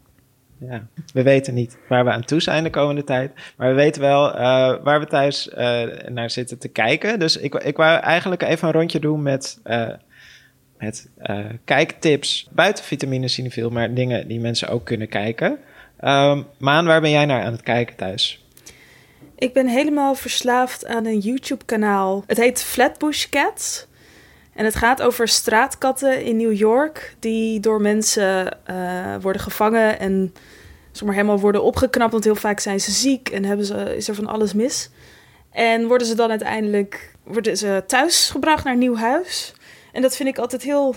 Ja, 0.59 0.87
we 1.13 1.23
weten 1.23 1.55
niet 1.55 1.79
waar 1.89 2.05
we 2.05 2.11
aan 2.11 2.25
toe 2.25 2.41
zijn 2.41 2.65
de 2.65 2.71
komende 2.71 3.05
tijd. 3.05 3.33
Maar 3.57 3.69
we 3.69 3.75
weten 3.75 4.03
wel 4.03 4.29
uh, 4.29 4.39
waar 4.83 5.01
we 5.01 5.07
thuis 5.07 5.49
uh, 5.49 5.83
naar 6.09 6.31
zitten 6.31 6.59
te 6.59 6.69
kijken. 6.69 7.19
Dus 7.19 7.37
ik, 7.37 7.55
ik 7.55 7.77
wou 7.77 8.01
eigenlijk 8.01 8.43
even 8.43 8.69
een 8.69 8.75
rondje 8.75 9.01
doen 9.01 9.23
met, 9.23 9.61
uh, 9.65 9.89
met 10.79 11.11
kijktips 11.65 12.49
buiten 12.53 12.85
vitamine 12.85 13.29
cinefiel, 13.29 13.71
maar 13.71 13.95
dingen 13.95 14.29
die 14.29 14.41
mensen 14.41 14.69
ook 14.69 14.85
kunnen 14.85 15.09
kijken. 15.09 15.59
Um, 16.05 16.47
Maan, 16.59 16.87
waar 16.87 17.01
ben 17.01 17.11
jij 17.11 17.27
naar 17.27 17.43
aan 17.43 17.53
het 17.53 17.63
kijken 17.63 17.97
thuis? 17.97 18.45
Ik 19.37 19.53
ben 19.53 19.67
helemaal 19.67 20.15
verslaafd 20.15 20.87
aan 20.87 21.07
een 21.07 21.19
YouTube-kanaal. 21.19 22.25
Het 22.27 22.37
heet 22.37 22.63
Flatbush 22.63 23.27
Cats. 23.29 23.87
En 24.55 24.65
het 24.65 24.75
gaat 24.75 25.03
over 25.03 25.29
straatkatten 25.29 26.25
in 26.25 26.37
New 26.37 26.57
York 26.57 27.15
die 27.19 27.61
door 27.61 27.81
mensen 27.81 28.59
uh, 28.71 29.15
worden 29.21 29.43
gevangen 29.43 29.99
en 29.99 30.35
zomaar 30.93 31.15
helemaal 31.15 31.41
worden 31.41 31.63
opgeknapt. 31.63 32.13
Want 32.13 32.25
heel 32.25 32.35
vaak 32.35 32.61
zijn 32.61 32.81
ze 32.81 32.91
ziek 32.91 33.29
en 33.29 33.45
hebben 33.45 33.67
ze, 33.67 33.97
is 33.97 34.09
er 34.09 34.15
van 34.15 34.27
alles 34.27 34.53
mis. 34.53 34.91
En 35.51 35.87
worden 35.87 36.07
ze 36.07 36.15
dan 36.15 36.31
uiteindelijk 36.31 37.13
worden 37.25 37.57
ze 37.57 37.85
thuisgebracht 37.87 38.65
naar 38.65 38.73
een 38.73 38.79
nieuw 38.79 38.97
huis. 38.97 39.53
En 39.93 40.03
dat 40.03 40.17
vind 40.17 40.29
ik 40.29 40.39
altijd 40.39 40.63
heel, 40.63 40.95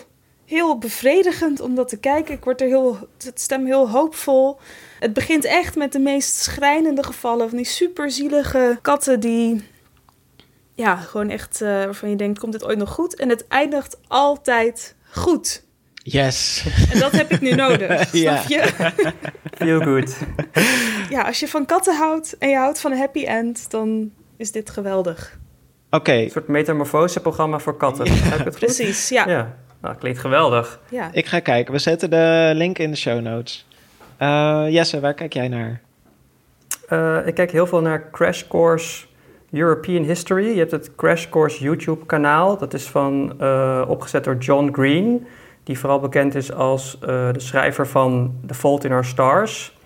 heel 0.52 0.78
bevredigend 0.78 1.60
om 1.60 1.76
dat 1.76 1.90
te 1.90 1.98
kijken. 1.98 2.34
Ik 2.34 2.44
word 2.44 2.62
er 2.62 2.68
heel, 2.68 2.98
het 3.24 3.42
stem 3.42 3.66
heel 3.66 3.90
hoopvol. 3.90 4.60
Het 5.00 5.14
begint 5.14 5.46
echt 5.46 5.76
met 5.76 5.92
de 5.92 6.00
meest 6.00 6.36
schrijnende 6.36 7.04
gevallen 7.04 7.48
van 7.50 7.58
die 7.58 7.66
superzielige 7.66 8.80
katten 8.82 9.20
die 9.20 9.64
ja, 10.76 10.96
gewoon 10.96 11.30
echt 11.30 11.62
uh, 11.62 11.68
waarvan 11.68 12.10
je 12.10 12.16
denkt, 12.16 12.40
komt 12.40 12.52
dit 12.52 12.66
ooit 12.66 12.78
nog 12.78 12.90
goed? 12.90 13.16
En 13.16 13.30
het 13.30 13.48
eindigt 13.48 13.98
altijd 14.08 14.96
goed. 15.12 15.64
Yes. 15.94 16.66
En 16.94 17.00
dat 17.00 17.12
heb 17.12 17.32
ik 17.32 17.42
nu 17.42 17.52
nodig, 17.52 18.12
Ja. 18.12 18.38
snap 18.38 18.50
je? 18.50 18.92
Feel 19.58 19.82
good. 19.82 20.18
Ja, 21.10 21.22
als 21.22 21.40
je 21.40 21.48
van 21.48 21.66
katten 21.66 21.96
houdt 21.96 22.38
en 22.38 22.50
je 22.50 22.56
houdt 22.56 22.80
van 22.80 22.92
een 22.92 22.98
happy 22.98 23.26
end, 23.26 23.72
dan 23.72 24.12
is 24.38 24.52
dit 24.52 24.70
geweldig. 24.70 25.40
Oké, 25.90 26.14
Een 26.14 26.30
soort 26.30 26.48
metamorfose-programma 26.48 27.60
voor 27.60 27.78
katten. 27.78 28.08
Heb 28.12 28.40
ik 28.40 28.46
het 28.46 28.58
goed? 28.58 28.66
Precies, 28.66 29.10
ja. 29.10 29.28
ja. 29.28 29.58
Ja, 29.82 29.88
nou, 29.88 30.00
klinkt 30.00 30.20
geweldig. 30.20 30.80
ik 31.12 31.26
ga 31.26 31.40
kijken. 31.40 31.74
We 31.74 31.80
zetten 31.80 32.10
de 32.10 32.52
link 32.54 32.78
in 32.78 32.92
de 32.92 32.98
show 32.98 33.22
notes. 33.22 33.68
Uh, 34.20 34.66
Jesse, 34.70 35.00
waar 35.00 35.14
kijk 35.14 35.34
jij 35.34 35.48
naar? 35.48 35.82
Uh, 36.90 37.28
ik 37.28 37.34
kijk 37.34 37.52
heel 37.52 37.68
veel 37.68 37.82
naar 37.82 38.10
Crash 38.12 38.44
Course 38.48 39.06
European 39.52 40.04
History. 40.04 40.46
Je 40.46 40.58
hebt 40.58 40.72
het 40.72 40.96
Crash 40.96 41.30
Course 41.30 41.64
YouTube 41.64 42.06
kanaal. 42.06 42.58
Dat 42.58 42.74
is 42.74 42.88
van, 42.88 43.34
uh, 43.42 43.86
opgezet 43.88 44.24
door 44.24 44.38
John 44.38 44.70
Green. 44.72 45.28
Die 45.64 45.80
vooral 45.80 46.00
bekend 46.00 46.36
is 46.36 46.54
als 46.54 46.98
uh, 47.02 47.08
de 47.32 47.40
schrijver 47.40 47.88
van 47.88 48.36
The 48.48 48.54
Fault 48.54 48.84
in 48.84 48.92
Our 48.92 49.06
Stars. 49.06 49.78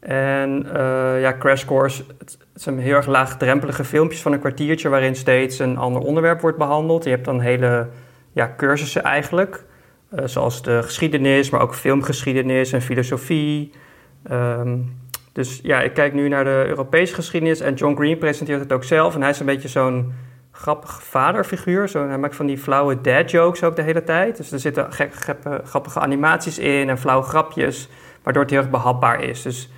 En 0.00 0.66
uh, 0.66 1.20
ja, 1.20 1.36
Crash 1.38 1.64
Course, 1.64 2.02
het, 2.18 2.38
het 2.52 2.62
zijn 2.62 2.78
heel 2.78 2.94
erg 2.94 3.06
laagdrempelige 3.06 3.84
filmpjes 3.84 4.22
van 4.22 4.32
een 4.32 4.38
kwartiertje... 4.38 4.88
waarin 4.88 5.16
steeds 5.16 5.58
een 5.58 5.76
ander 5.76 6.02
onderwerp 6.02 6.40
wordt 6.40 6.58
behandeld. 6.58 7.04
Je 7.04 7.10
hebt 7.10 7.24
dan 7.24 7.40
hele 7.40 7.88
ja, 8.34 8.54
cursussen 8.56 9.02
eigenlijk. 9.02 9.64
zoals 10.24 10.62
de 10.62 10.82
geschiedenis, 10.82 11.50
maar 11.50 11.60
ook 11.60 11.74
filmgeschiedenis 11.74 12.72
en 12.72 12.82
filosofie... 12.82 13.72
Um, 14.30 15.02
dus 15.34 15.60
ja, 15.62 15.80
ik 15.80 15.94
kijk 15.94 16.12
nu 16.12 16.28
naar 16.28 16.44
de 16.44 16.64
Europese 16.66 17.14
geschiedenis 17.14 17.60
en 17.60 17.74
John 17.74 17.96
Green 17.96 18.18
presenteert 18.18 18.60
het 18.60 18.72
ook 18.72 18.84
zelf. 18.84 19.14
En 19.14 19.20
hij 19.20 19.30
is 19.30 19.40
een 19.40 19.46
beetje 19.46 19.68
zo'n 19.68 20.12
grappig 20.50 21.02
vaderfiguur. 21.02 21.88
Zo, 21.88 22.08
hij 22.08 22.18
maakt 22.18 22.36
van 22.36 22.46
die 22.46 22.58
flauwe 22.58 23.00
dad 23.00 23.30
jokes 23.30 23.62
ook 23.62 23.76
de 23.76 23.82
hele 23.82 24.04
tijd. 24.04 24.36
Dus 24.36 24.52
er 24.52 24.58
zitten 24.58 24.92
gek, 24.92 25.14
geppe, 25.14 25.60
grappige 25.64 26.00
animaties 26.00 26.58
in 26.58 26.88
en 26.88 26.98
flauwe 26.98 27.24
grapjes, 27.24 27.88
waardoor 28.22 28.42
het 28.42 28.50
heel 28.50 28.60
erg 28.60 28.70
behapbaar 28.70 29.22
is. 29.22 29.42
Dus 29.42 29.70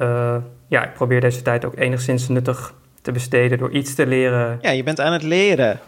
uh, 0.00 0.36
ja, 0.66 0.84
ik 0.84 0.92
probeer 0.92 1.20
deze 1.20 1.42
tijd 1.42 1.64
ook 1.64 1.76
enigszins 1.76 2.28
nuttig 2.28 2.74
te 3.00 3.12
besteden 3.12 3.58
door 3.58 3.70
iets 3.70 3.94
te 3.94 4.06
leren. 4.06 4.58
Ja, 4.60 4.70
je 4.70 4.82
bent 4.82 5.00
aan 5.00 5.12
het 5.12 5.22
leren. 5.22 5.80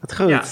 Wat 0.00 0.16
goed. 0.16 0.28
Ja, 0.28 0.42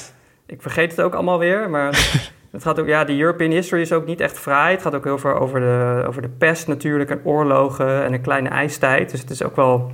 ik 0.47 0.63
vergeet 0.63 0.91
het 0.91 1.01
ook 1.01 1.15
allemaal 1.15 1.39
weer, 1.39 1.71
maar... 1.71 1.91
Het 2.53 2.63
gaat 2.63 2.81
ook, 2.81 2.87
ja, 2.87 3.05
de 3.05 3.19
European 3.19 3.51
history 3.51 3.81
is 3.81 3.93
ook 3.93 4.07
niet 4.07 4.21
echt 4.21 4.39
vrij. 4.39 4.71
Het 4.71 4.83
gaat 4.83 4.95
ook 4.95 5.05
heel 5.05 5.19
veel 5.19 5.35
over 5.35 5.61
de, 5.61 6.05
over 6.07 6.23
de 6.23 6.29
pest 6.29 6.67
natuurlijk 6.67 7.11
en 7.11 7.21
oorlogen 7.25 8.05
en 8.05 8.13
een 8.13 8.21
kleine 8.21 8.49
ijstijd. 8.49 9.11
Dus 9.11 9.21
het 9.21 9.31
is 9.31 9.43
ook 9.43 9.57
wel, 9.57 9.93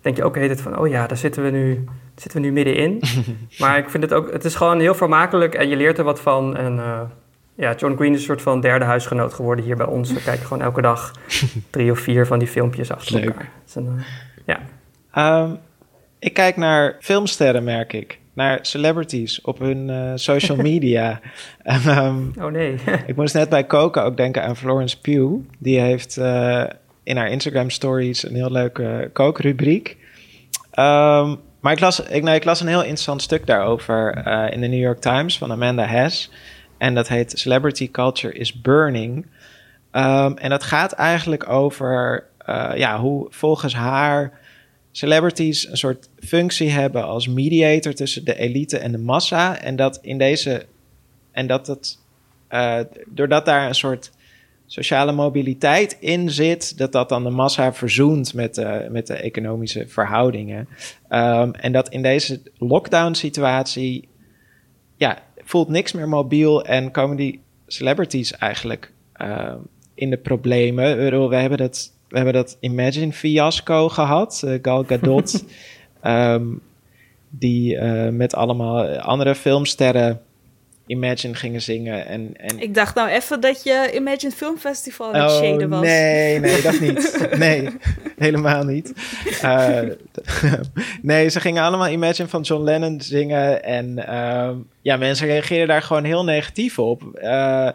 denk 0.00 0.16
je 0.16 0.24
ook 0.24 0.36
heet 0.36 0.50
het 0.50 0.60
van, 0.60 0.78
oh 0.78 0.88
ja, 0.88 1.06
daar 1.06 1.16
zitten 1.16 1.42
we 1.42 1.50
nu, 1.50 1.84
zitten 2.14 2.40
we 2.40 2.46
nu 2.46 2.52
middenin. 2.52 3.02
maar 3.58 3.78
ik 3.78 3.90
vind 3.90 4.02
het 4.02 4.12
ook, 4.12 4.32
het 4.32 4.44
is 4.44 4.54
gewoon 4.54 4.80
heel 4.80 4.94
vermakelijk 4.94 5.54
en 5.54 5.68
je 5.68 5.76
leert 5.76 5.98
er 5.98 6.04
wat 6.04 6.20
van. 6.20 6.56
En 6.56 6.76
uh, 6.76 7.00
ja, 7.54 7.74
John 7.74 7.96
Green 7.96 8.12
is 8.12 8.18
een 8.18 8.24
soort 8.24 8.42
van 8.42 8.60
derde 8.60 8.84
huisgenoot 8.84 9.34
geworden 9.34 9.64
hier 9.64 9.76
bij 9.76 9.86
ons. 9.86 10.12
We 10.12 10.22
kijken 10.22 10.46
gewoon 10.46 10.62
elke 10.62 10.82
dag 10.82 11.12
drie 11.70 11.90
of 11.90 11.98
vier 11.98 12.26
van 12.26 12.38
die 12.38 12.48
filmpjes 12.48 12.90
achter 12.90 13.14
Leuk. 13.14 13.24
elkaar. 13.24 13.50
Dus 13.64 13.74
een, 13.74 13.94
uh, 13.96 14.04
ja. 14.44 15.42
Um, 15.42 15.58
ik 16.18 16.34
kijk 16.34 16.56
naar 16.56 16.96
filmsterren, 17.00 17.64
merk 17.64 17.92
ik 17.92 18.18
naar 18.38 18.58
celebrities 18.62 19.40
op 19.40 19.58
hun 19.58 19.88
uh, 19.88 20.12
social 20.14 20.56
media. 20.56 21.20
en, 21.62 22.04
um, 22.04 22.32
oh 22.40 22.50
nee. 22.50 22.78
ik 23.06 23.16
moest 23.16 23.34
net 23.34 23.48
bij 23.48 23.64
koken 23.64 24.04
ook 24.04 24.16
denken 24.16 24.42
aan 24.42 24.56
Florence 24.56 25.00
Pugh. 25.00 25.32
Die 25.58 25.80
heeft 25.80 26.16
uh, 26.18 26.64
in 27.02 27.16
haar 27.16 27.30
Instagram 27.30 27.70
stories 27.70 28.22
een 28.22 28.34
heel 28.34 28.50
leuke 28.50 29.10
kookrubriek. 29.12 29.96
Um, 30.78 31.36
maar 31.60 31.72
ik 31.72 31.80
las, 31.80 32.00
ik, 32.00 32.22
nee, 32.22 32.34
ik 32.34 32.44
las 32.44 32.60
een 32.60 32.66
heel 32.66 32.80
interessant 32.80 33.22
stuk 33.22 33.46
daarover 33.46 34.26
uh, 34.26 34.52
in 34.52 34.60
de 34.60 34.66
New 34.66 34.80
York 34.80 35.00
Times 35.00 35.38
van 35.38 35.52
Amanda 35.52 35.86
Hess. 35.86 36.30
En 36.76 36.94
dat 36.94 37.08
heet 37.08 37.38
Celebrity 37.38 37.90
Culture 37.90 38.34
is 38.34 38.60
Burning. 38.60 39.26
Um, 39.92 40.36
en 40.36 40.50
dat 40.50 40.62
gaat 40.62 40.92
eigenlijk 40.92 41.48
over 41.48 42.26
ja, 42.74 42.98
hoe 42.98 43.26
volgens 43.30 43.74
haar 43.74 44.37
celebrities 44.98 45.68
een 45.68 45.76
soort 45.76 46.08
functie 46.18 46.70
hebben 46.70 47.04
als 47.04 47.28
mediator 47.28 47.94
tussen 47.94 48.24
de 48.24 48.38
elite 48.38 48.78
en 48.78 48.92
de 48.92 48.98
massa. 48.98 49.60
En 49.60 49.76
dat 49.76 49.98
in 50.02 50.18
deze. 50.18 50.66
En 51.30 51.46
dat 51.46 51.66
het. 51.66 51.98
Uh, 52.50 52.80
doordat 53.06 53.44
daar 53.44 53.68
een 53.68 53.74
soort 53.74 54.10
sociale 54.66 55.12
mobiliteit 55.12 55.96
in 56.00 56.30
zit, 56.30 56.78
dat 56.78 56.92
dat 56.92 57.08
dan 57.08 57.24
de 57.24 57.30
massa 57.30 57.72
verzoent 57.72 58.34
met 58.34 58.54
de, 58.54 58.86
met 58.90 59.06
de 59.06 59.14
economische 59.14 59.88
verhoudingen. 59.88 60.68
Um, 61.10 61.54
en 61.54 61.72
dat 61.72 61.88
in 61.88 62.02
deze 62.02 62.40
lockdown-situatie. 62.58 64.08
Ja, 64.96 65.18
voelt 65.44 65.68
niks 65.68 65.92
meer 65.92 66.08
mobiel 66.08 66.64
en 66.64 66.90
komen 66.90 67.16
die 67.16 67.40
celebrities 67.66 68.32
eigenlijk 68.32 68.92
uh, 69.22 69.54
in 69.94 70.10
de 70.10 70.18
problemen. 70.18 70.96
We 71.28 71.36
hebben 71.36 71.58
dat 71.58 71.92
we 72.08 72.16
hebben 72.16 72.34
dat 72.34 72.56
Imagine 72.60 73.12
fiasco 73.12 73.88
gehad. 73.88 74.42
Uh, 74.44 74.58
Gal 74.62 74.84
Gadot, 74.84 75.44
um, 76.04 76.60
die 77.30 77.74
uh, 77.74 78.08
met 78.08 78.34
allemaal 78.34 78.98
andere 78.98 79.34
filmsterren 79.34 80.20
Imagine 80.88 81.34
gingen 81.34 81.62
zingen. 81.62 82.06
En, 82.06 82.30
en 82.36 82.60
Ik 82.60 82.74
dacht 82.74 82.94
nou 82.94 83.08
even 83.08 83.40
dat 83.40 83.62
je 83.62 83.90
Imagine 83.94 84.32
Film 84.32 84.58
Festival 84.58 85.12
aan 85.14 85.22
het 85.22 85.30
shaden 85.30 85.68
was. 85.68 85.78
Oh, 85.78 85.84
nee, 85.86 86.40
nee, 86.40 86.62
dat 86.62 86.80
niet. 86.80 87.26
Nee, 87.38 87.68
helemaal 88.18 88.64
niet. 88.64 88.92
Eh, 89.42 89.80
nee, 91.02 91.28
ze 91.28 91.40
gingen 91.40 91.62
allemaal 91.62 91.88
Imagine 91.88 92.28
van 92.28 92.40
John 92.42 92.62
Lennon 92.64 93.00
zingen. 93.00 93.64
En 93.64 94.06
ehm, 94.06 94.54
ja, 94.82 94.96
mensen 94.96 95.26
reageerden 95.26 95.68
daar 95.68 95.82
gewoon 95.82 96.04
heel 96.04 96.24
negatief 96.24 96.78
op. 96.78 97.02
Eh, 97.14 97.68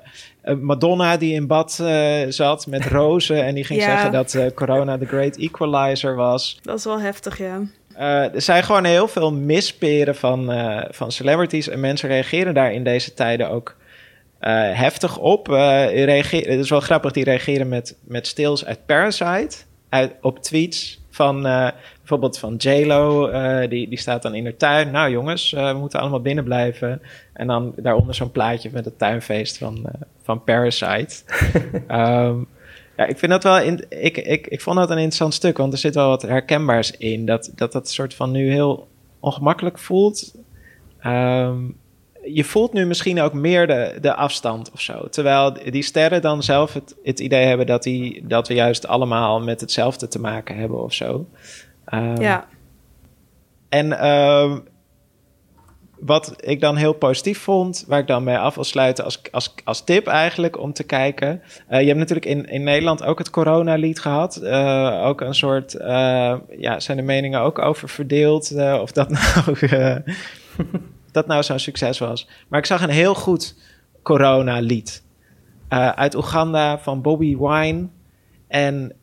Madonna 0.62 1.17
die 1.17 1.34
in 1.34 1.47
bad 1.47 1.80
eh, 1.82 2.21
zat 2.30 2.67
met 2.67 2.86
rozen 2.86 3.43
en 3.43 3.56
die 3.56 3.63
ging 3.63 3.80
Ja. 3.80 3.86
zeggen 3.86 4.12
dat 4.12 4.34
eh, 4.34 4.45
corona 4.56 4.97
the 4.97 5.06
great 5.06 5.38
equalizer 5.38 6.15
was. 6.15 6.60
Dat 6.62 6.78
is 6.78 6.84
wel 6.84 6.99
heftig, 6.99 7.38
ja. 7.38 7.62
Eh, 7.95 8.34
er 8.34 8.41
zijn 8.41 8.63
gewoon 8.63 8.84
heel 8.84 9.08
veel 9.08 9.34
misperen 9.34 10.15
van, 10.15 10.51
eh, 10.51 10.84
van 10.89 11.12
celebrities 11.12 11.67
en 11.67 11.79
mensen 11.79 12.10
reageren 12.10 12.53
daar 12.53 12.73
in 12.73 12.84
deze 12.84 13.13
tijden 13.13 13.49
ook 13.49 13.75
eh, 14.39 14.51
heftig 14.71 15.17
op. 15.17 15.47
Reageer, 15.47 16.49
het 16.49 16.60
is 16.60 16.69
wel 16.69 16.79
grappig, 16.79 17.12
die 17.12 17.23
reageren 17.23 17.69
met, 17.69 17.97
met 18.03 18.27
stills 18.27 18.65
uit 18.65 18.86
Parasite, 18.86 19.58
uit, 19.89 20.13
op 20.21 20.39
tweets 20.39 21.01
van 21.10 21.41
bijvoorbeeld 21.99 22.39
van 22.39 22.56
J-Lo, 22.56 23.32
die, 23.67 23.89
die 23.89 23.97
staat 23.97 24.21
dan 24.21 24.36
in 24.36 24.43
haar 24.43 24.58
tuin. 24.58 24.91
Nou 24.91 25.12
jongens, 25.12 25.51
we 25.51 25.73
moeten 25.75 25.99
allemaal 25.99 26.21
binnen 26.21 26.43
blijven. 26.43 27.01
En 27.34 27.47
dan 27.47 27.73
daaronder 27.75 28.15
zo'n 28.15 28.32
plaatje 28.32 28.69
met 28.73 28.86
het 28.86 28.97
tuinfeest 28.97 29.58
van, 29.58 29.86
van 30.23 30.43
Parasite. 30.43 31.15
Ehm, 31.88 32.36
ja, 32.97 33.06
ik 33.06 33.17
vind 33.17 33.32
dat 33.32 33.43
wel. 33.43 33.60
In, 33.60 33.86
ik, 33.89 34.17
ik, 34.17 34.47
ik 34.47 34.62
vond 34.62 34.77
dat 34.77 34.89
een 34.89 34.95
interessant 34.95 35.34
stuk, 35.34 35.58
want 35.58 35.73
er 35.73 35.79
zit 35.79 35.95
wel 35.95 36.08
wat 36.08 36.21
herkenbaars 36.21 36.91
in. 36.91 37.25
Dat 37.25 37.51
dat, 37.56 37.71
dat 37.71 37.89
soort 37.89 38.13
van 38.13 38.32
nu 38.32 38.51
heel 38.51 38.88
ongemakkelijk 39.19 39.79
voelt. 39.79 40.36
Ehm, 40.99 41.62
je 42.25 42.43
voelt 42.43 42.73
nu 42.73 42.86
misschien 42.86 43.21
ook 43.21 43.34
meer 43.34 43.67
de, 43.67 43.97
de 44.01 44.15
afstand 44.15 44.71
of 44.71 44.82
zo. 44.82 45.10
Terwijl 45.10 45.53
die 45.53 45.84
sterren 45.84 46.21
dan 46.21 46.43
zelf 46.43 46.73
het, 46.73 46.95
het 47.03 47.19
idee 47.19 47.45
hebben 47.45 47.65
dat, 47.65 47.84
die, 47.84 48.27
dat 48.27 48.47
we 48.47 48.53
juist 48.53 48.88
allemaal 48.88 49.41
met 49.41 49.62
hetzelfde 49.62 50.08
te 50.08 50.19
maken 50.19 50.58
hebben 50.58 50.84
of 50.84 50.93
zo. 50.93 51.27
Ehm, 51.86 52.21
ja. 52.21 52.47
en 53.69 53.99
ehm, 53.99 54.60
wat 56.05 56.33
ik 56.37 56.59
dan 56.59 56.75
heel 56.75 56.93
positief 56.93 57.39
vond, 57.39 57.83
waar 57.87 57.99
ik 57.99 58.07
dan 58.07 58.23
mee 58.23 58.37
af 58.37 58.55
wil 58.55 58.63
sluiten 58.63 59.03
als, 59.03 59.21
als, 59.31 59.53
als 59.63 59.83
tip 59.83 60.07
eigenlijk 60.07 60.59
om 60.59 60.73
te 60.73 60.83
kijken. 60.83 61.41
Eh, 61.67 61.79
je 61.79 61.87
hebt 61.87 61.99
natuurlijk 61.99 62.25
in, 62.25 62.45
in 62.45 62.63
Nederland 62.63 63.03
ook 63.03 63.17
het 63.17 63.29
coronalied 63.29 63.99
gehad. 63.99 64.35
Eh, 64.35 65.03
ook 65.05 65.21
een 65.21 65.35
soort, 65.35 65.73
eh, 65.73 66.35
ja, 66.57 66.79
zijn 66.79 66.97
de 66.97 67.03
meningen 67.03 67.39
ook 67.39 67.59
over 67.59 67.89
verdeeld 67.89 68.51
of 68.81 68.91
dat 68.91 69.09
nou, 69.19 70.03
dat 71.11 71.27
nou 71.27 71.43
zo'n 71.43 71.59
succes 71.59 71.99
was. 71.99 72.27
Maar 72.47 72.59
ik 72.59 72.65
zag 72.65 72.81
een 72.81 72.89
heel 72.89 73.15
goed 73.15 73.55
coronalied 74.01 75.03
uit 75.95 76.15
Oeganda 76.15 76.79
van 76.79 77.01
Bobby 77.01 77.37
Wine. 77.37 77.87
En 78.47 78.93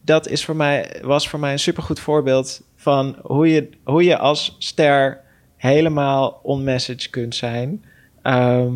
dat 0.00 0.28
is 0.28 0.44
voor 0.44 0.56
mij, 0.56 1.00
was 1.02 1.28
voor 1.28 1.38
mij 1.38 1.52
een 1.52 1.58
supergoed 1.58 2.00
voorbeeld 2.00 2.62
van 2.76 3.16
hoe 3.22 3.48
je, 3.48 3.68
hoe 3.84 4.04
je 4.04 4.18
als 4.18 4.56
ster 4.58 5.24
helemaal 5.56 6.40
on-message 6.42 7.10
kunt 7.10 7.34
zijn. 7.34 7.84
Ehm, 8.22 8.74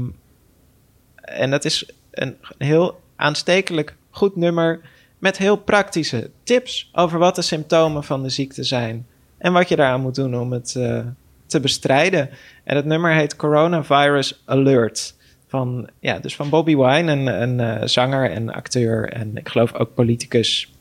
en 1.15 1.51
dat 1.51 1.65
is 1.65 1.91
een 2.11 2.37
heel 2.59 3.01
aanstekelijk 3.17 3.97
goed 4.11 4.37
nummer 4.37 4.81
met 5.19 5.39
heel 5.39 5.57
praktische 5.57 6.31
tips 6.43 6.91
over 6.93 7.19
wat 7.19 7.35
de 7.35 7.43
symptomen 7.43 8.05
van 8.05 8.23
de 8.23 8.29
ziekte 8.29 8.65
zijn 8.65 9.07
en 9.39 9.53
wat 9.53 9.69
je 9.69 9.77
daaraan 9.77 10.01
moet 10.01 10.15
doen 10.15 10.37
om 10.37 10.53
het 10.53 10.75
eh, 10.77 11.07
te 11.47 11.61
bestrijden. 11.61 12.31
En 12.65 12.77
het 12.77 12.85
nummer 12.85 13.13
heet 13.15 13.37
Coronavirus 13.37 14.43
Alert. 14.45 15.15
Van, 15.47 15.89
ja, 16.01 16.19
dus 16.19 16.37
van 16.37 16.49
Bobby 16.49 16.77
Wine, 16.77 17.13
een, 17.13 17.27
een 17.27 17.61
eh, 17.61 17.87
zanger 17.87 18.31
en 18.31 18.53
acteur 18.53 19.09
en 19.09 19.37
ik 19.37 19.49
geloof 19.49 19.75
ook 19.75 19.95
politicus 19.95 20.73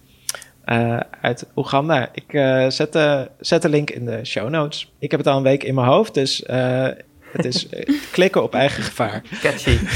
eh, 0.69 0.97
uit 1.21 1.47
Oeganda. 1.55 2.09
Ik 2.13 2.33
eh, 2.33 2.69
zet, 2.69 2.93
de, 2.93 3.29
zet 3.39 3.61
de 3.61 3.69
link 3.69 3.89
in 3.89 4.05
de 4.05 4.25
show 4.25 4.49
notes. 4.49 4.91
Ik 4.99 5.11
heb 5.11 5.19
het 5.19 5.29
al 5.29 5.37
een 5.37 5.43
week 5.43 5.63
in 5.63 5.75
mijn 5.75 5.87
hoofd, 5.87 6.13
dus 6.13 6.43
eh, 6.43 6.87
het 7.31 7.45
is 7.45 7.67
klikken 8.11 8.43
op 8.43 8.53
eigen 8.53 8.83
gevaar. 8.83 9.23
Catchy. 9.41 9.77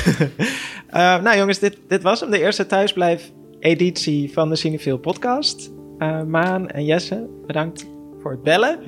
Nou 0.93 1.37
jongens, 1.37 1.59
dit, 1.59 1.77
dit 1.87 2.01
was 2.01 2.19
hem, 2.19 2.29
de 2.29 2.39
eerste 2.39 2.65
thuisblijf-editie 2.65 4.33
van 4.33 4.49
de 4.49 4.55
Cinefiel 4.55 4.97
podcast. 4.97 5.71
Maan 6.27 6.69
en 6.69 6.85
Jesse, 6.85 7.27
bedankt 7.47 7.85
voor 8.21 8.31
het 8.31 8.43
bellen. 8.43 8.79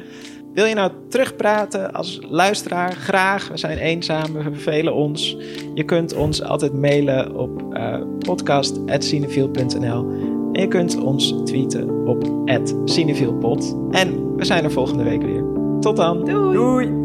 Wil 0.53 0.65
je 0.65 0.75
nou 0.75 0.91
terugpraten 1.09 1.93
als 1.93 2.19
luisteraar? 2.29 2.91
Graag. 2.91 3.47
We 3.47 3.57
zijn 3.57 3.77
eenzaam, 3.77 4.33
we 4.33 4.41
vervelen 4.41 4.93
ons. 4.93 5.37
Je 5.73 5.83
kunt 5.83 6.15
ons 6.15 6.41
altijd 6.41 6.73
mailen 6.73 7.35
op 7.35 7.61
uh, 7.73 8.01
podcast.cinefiel.nl 8.19 10.34
en 10.55 10.61
je 10.61 10.67
kunt 10.67 11.01
ons 11.01 11.35
tweeten 11.43 12.07
op 12.07 12.23
cinefielpod. 12.85 13.77
En 13.91 14.35
we 14.35 14.45
zijn 14.45 14.63
er 14.63 14.71
volgende 14.71 15.03
week 15.03 15.21
weer. 15.21 15.43
Tot 15.79 15.95
dan. 15.95 16.25
Doei. 16.25 16.53
Doei. 16.53 17.04